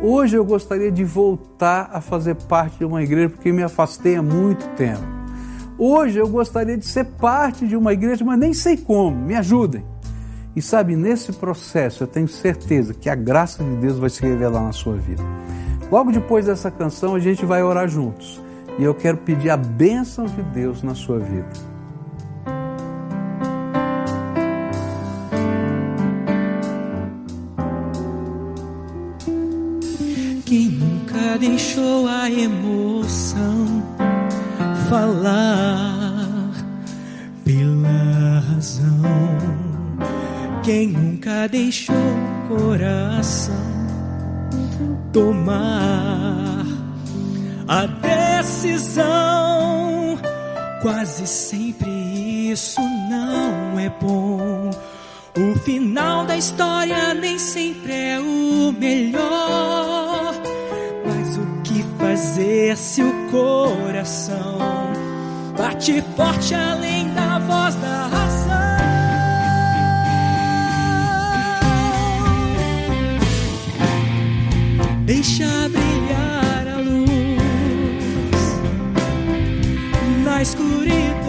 Hoje 0.01 0.37
eu 0.37 0.45
gostaria 0.45 0.93
de 0.93 1.03
voltar 1.03 1.91
a 1.93 2.01
fazer 2.01 2.37
parte 2.37 2.79
de 2.79 2.85
uma 2.85 3.03
igreja 3.03 3.31
porque 3.31 3.51
me 3.51 3.65
afastei 3.65 4.15
há 4.15 4.23
muito 4.23 4.69
tempo. 4.77 5.24
Hoje 5.79 6.19
eu 6.19 6.29
gostaria 6.29 6.77
de 6.77 6.87
ser 6.87 7.05
parte 7.05 7.67
de 7.67 7.77
uma 7.77 7.93
igreja, 7.93 8.25
mas 8.25 8.39
nem 8.39 8.53
sei 8.53 8.77
como. 8.77 9.17
Me 9.17 9.35
ajudem. 9.35 9.85
E 10.55 10.63
sabe, 10.63 10.95
nesse 10.95 11.33
processo 11.33 12.05
eu 12.05 12.07
tenho 12.07 12.29
certeza 12.29 12.95
que 12.95 13.11
a 13.11 13.15
graça 13.15 13.63
de 13.63 13.77
Deus 13.77 13.99
vai 13.99 14.09
se 14.09 14.23
revelar 14.23 14.63
na 14.63 14.73
sua 14.73 14.95
vida. 14.95 15.23
Logo 15.91 16.13
depois 16.13 16.47
dessa 16.47 16.71
canção 16.71 17.15
a 17.15 17.19
gente 17.19 17.45
vai 17.45 17.63
orar 17.63 17.89
juntos. 17.89 18.41
E 18.79 18.85
eu 18.85 18.95
quero 18.95 19.19
pedir 19.19 19.51
a 19.51 19.57
bênção 19.57 20.27
de 20.27 20.43
Deus 20.43 20.83
na 20.83 20.95
sua 20.95 21.19
vida. 21.19 21.75
deixou 31.39 32.07
a 32.09 32.31
emoção 32.31 33.94
falar 34.95 36.53
pela 37.45 38.39
razão. 38.49 39.03
Quem 40.63 40.87
nunca 40.87 41.49
deixou 41.49 41.97
o 41.97 42.49
coração 42.49 43.55
tomar 45.13 46.65
a 47.67 47.87
decisão? 47.87 49.03
Quase 50.81 51.27
sempre 51.27 51.91
isso 52.53 52.81
não 53.11 53.77
é 53.81 53.91
bom. 54.01 54.71
O 55.37 55.59
final 55.59 56.25
da 56.25 56.37
história 56.37 57.13
nem 57.15 57.37
sempre 57.37 57.93
é 57.93 58.21
o 58.21 58.73
melhor 58.79 60.44
se 62.17 63.03
o 63.03 63.13
coração 63.31 64.59
bate 65.57 66.03
forte 66.17 66.55
além 66.55 67.13
da 67.13 67.39
voz 67.41 67.75
da 67.77 68.07
razão? 68.07 68.55
Deixa 75.05 75.69
brilhar 75.69 76.69
a 76.75 76.79
luz 76.79 77.41
na 80.25 80.43
escuridão. 80.43 81.24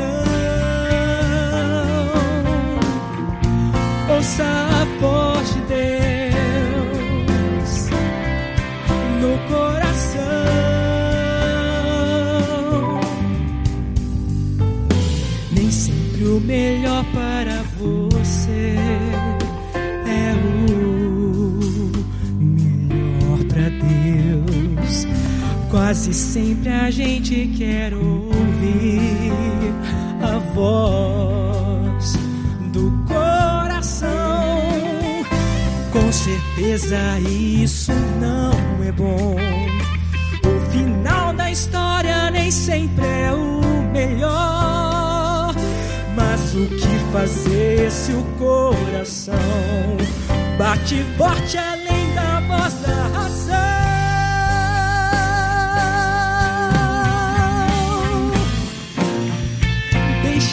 Quase 25.75 26.13
sempre 26.13 26.69
a 26.69 26.89
gente 26.89 27.51
quer 27.57 27.93
ouvir 27.93 29.73
a 30.23 30.37
voz 30.53 32.13
do 32.71 32.89
coração. 33.05 34.09
Com 35.91 36.09
certeza 36.13 37.19
isso 37.19 37.91
não 38.21 38.53
é 38.87 38.91
bom. 38.93 39.35
O 40.45 40.71
final 40.71 41.33
da 41.33 41.51
história 41.51 42.31
nem 42.31 42.49
sempre 42.49 43.05
é 43.05 43.33
o 43.33 43.59
melhor. 43.91 45.53
Mas 46.15 46.55
o 46.55 46.67
que 46.67 47.11
fazer 47.11 47.91
se 47.91 48.13
o 48.13 48.23
coração 48.39 49.35
bate 50.57 51.03
forte 51.17 51.57
além 51.57 51.84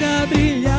deixa 0.02 0.26
brilhar 0.26 0.71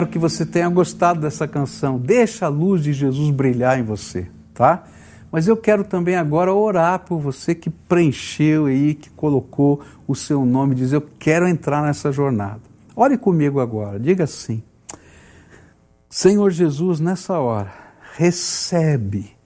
Espero 0.00 0.12
que 0.12 0.18
você 0.18 0.46
tenha 0.46 0.68
gostado 0.70 1.20
dessa 1.20 1.46
canção. 1.46 1.98
Deixa 1.98 2.46
a 2.46 2.48
luz 2.48 2.82
de 2.82 2.90
Jesus 2.90 3.28
brilhar 3.30 3.78
em 3.78 3.82
você, 3.82 4.30
tá? 4.54 4.84
Mas 5.30 5.46
eu 5.46 5.58
quero 5.58 5.84
também 5.84 6.16
agora 6.16 6.54
orar 6.54 7.00
por 7.00 7.18
você 7.20 7.54
que 7.54 7.68
preencheu 7.68 8.64
aí, 8.64 8.94
que 8.94 9.10
colocou 9.10 9.82
o 10.08 10.14
seu 10.14 10.46
nome, 10.46 10.74
diz 10.74 10.94
eu 10.94 11.02
quero 11.02 11.46
entrar 11.46 11.82
nessa 11.82 12.10
jornada. 12.10 12.62
Ore 12.96 13.18
comigo 13.18 13.60
agora, 13.60 14.00
diga 14.00 14.24
assim: 14.24 14.62
Senhor 16.08 16.50
Jesus, 16.50 16.98
nessa 16.98 17.38
hora, 17.38 17.70
recebe 18.14 19.36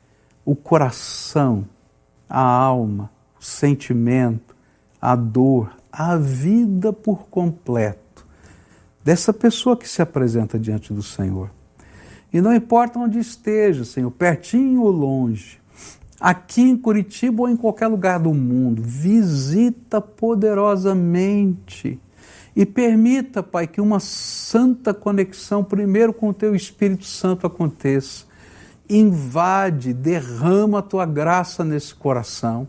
o 0.45 0.55
coração, 0.55 1.65
a 2.31 2.41
alma, 2.41 3.11
o 3.41 3.45
sentimento, 3.45 4.55
a 5.03 5.17
dor, 5.17 5.73
a 5.91 6.17
vida 6.17 6.93
por 6.93 7.27
completo 7.29 8.04
dessa 9.05 9.33
pessoa 9.33 9.77
que 9.77 9.89
se 9.89 10.01
apresenta 10.01 10.59
diante 10.59 10.93
do 10.93 11.03
Senhor. 11.03 11.51
E 12.33 12.41
não 12.41 12.55
importa 12.55 12.99
onde 12.99 13.19
esteja, 13.19 13.85
Senhor, 13.85 14.11
pertinho 14.11 14.83
ou 14.83 14.91
longe, 14.91 15.61
aqui 16.19 16.63
em 16.63 16.77
Curitiba 16.77 17.43
ou 17.43 17.49
em 17.49 17.57
qualquer 17.57 17.87
lugar 17.87 18.19
do 18.19 18.33
mundo, 18.33 18.83
visita 18.83 20.01
poderosamente 20.01 22.01
e 22.57 22.65
permita, 22.65 23.43
Pai, 23.43 23.67
que 23.67 23.81
uma 23.81 24.01
santa 24.01 24.95
conexão 24.95 25.63
primeiro 25.63 26.13
com 26.13 26.29
o 26.29 26.35
Teu 26.35 26.55
Espírito 26.55 27.05
Santo 27.05 27.47
aconteça. 27.47 28.25
Invade, 28.89 29.93
derrama 29.93 30.79
a 30.79 30.83
Tua 30.83 31.05
graça 31.05 31.65
nesse 31.65 31.95
coração. 31.95 32.69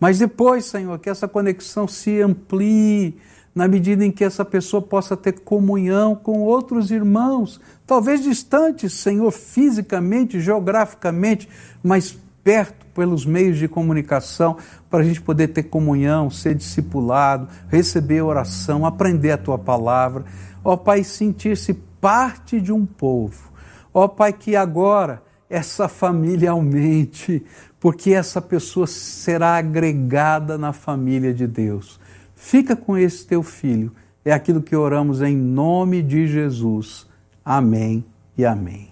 Mas 0.00 0.18
depois, 0.18 0.64
Senhor, 0.64 0.98
que 0.98 1.10
essa 1.10 1.28
conexão 1.28 1.86
se 1.86 2.20
amplie 2.20 3.18
na 3.54 3.66
medida 3.66 4.04
em 4.04 4.12
que 4.12 4.24
essa 4.24 4.44
pessoa 4.44 4.80
possa 4.80 5.16
ter 5.16 5.40
comunhão 5.40 6.14
com 6.14 6.40
outros 6.40 6.90
irmãos, 6.90 7.60
talvez 7.86 8.22
distantes, 8.22 8.92
Senhor, 8.92 9.30
fisicamente, 9.30 10.40
geograficamente, 10.40 11.48
mas 11.82 12.16
perto 12.44 12.86
pelos 12.94 13.26
meios 13.26 13.58
de 13.58 13.68
comunicação, 13.68 14.56
para 14.88 15.00
a 15.00 15.02
gente 15.04 15.20
poder 15.20 15.48
ter 15.48 15.64
comunhão, 15.64 16.30
ser 16.30 16.54
discipulado, 16.54 17.48
receber 17.68 18.22
oração, 18.22 18.86
aprender 18.86 19.32
a 19.32 19.38
tua 19.38 19.58
palavra. 19.58 20.24
Ó 20.64 20.76
Pai, 20.76 21.04
sentir-se 21.04 21.74
parte 22.00 22.60
de 22.60 22.72
um 22.72 22.86
povo. 22.86 23.50
Ó 23.92 24.08
Pai, 24.08 24.32
que 24.32 24.56
agora 24.56 25.22
essa 25.48 25.88
família 25.88 26.52
aumente, 26.52 27.44
porque 27.80 28.12
essa 28.12 28.40
pessoa 28.40 28.86
será 28.86 29.56
agregada 29.56 30.56
na 30.56 30.72
família 30.72 31.34
de 31.34 31.46
Deus. 31.46 31.98
Fica 32.42 32.74
com 32.74 32.96
esse 32.96 33.26
teu 33.26 33.42
filho. 33.42 33.92
É 34.24 34.32
aquilo 34.32 34.62
que 34.62 34.74
oramos 34.74 35.20
em 35.20 35.36
nome 35.36 36.02
de 36.02 36.26
Jesus. 36.26 37.06
Amém 37.44 38.02
e 38.36 38.46
amém. 38.46 38.89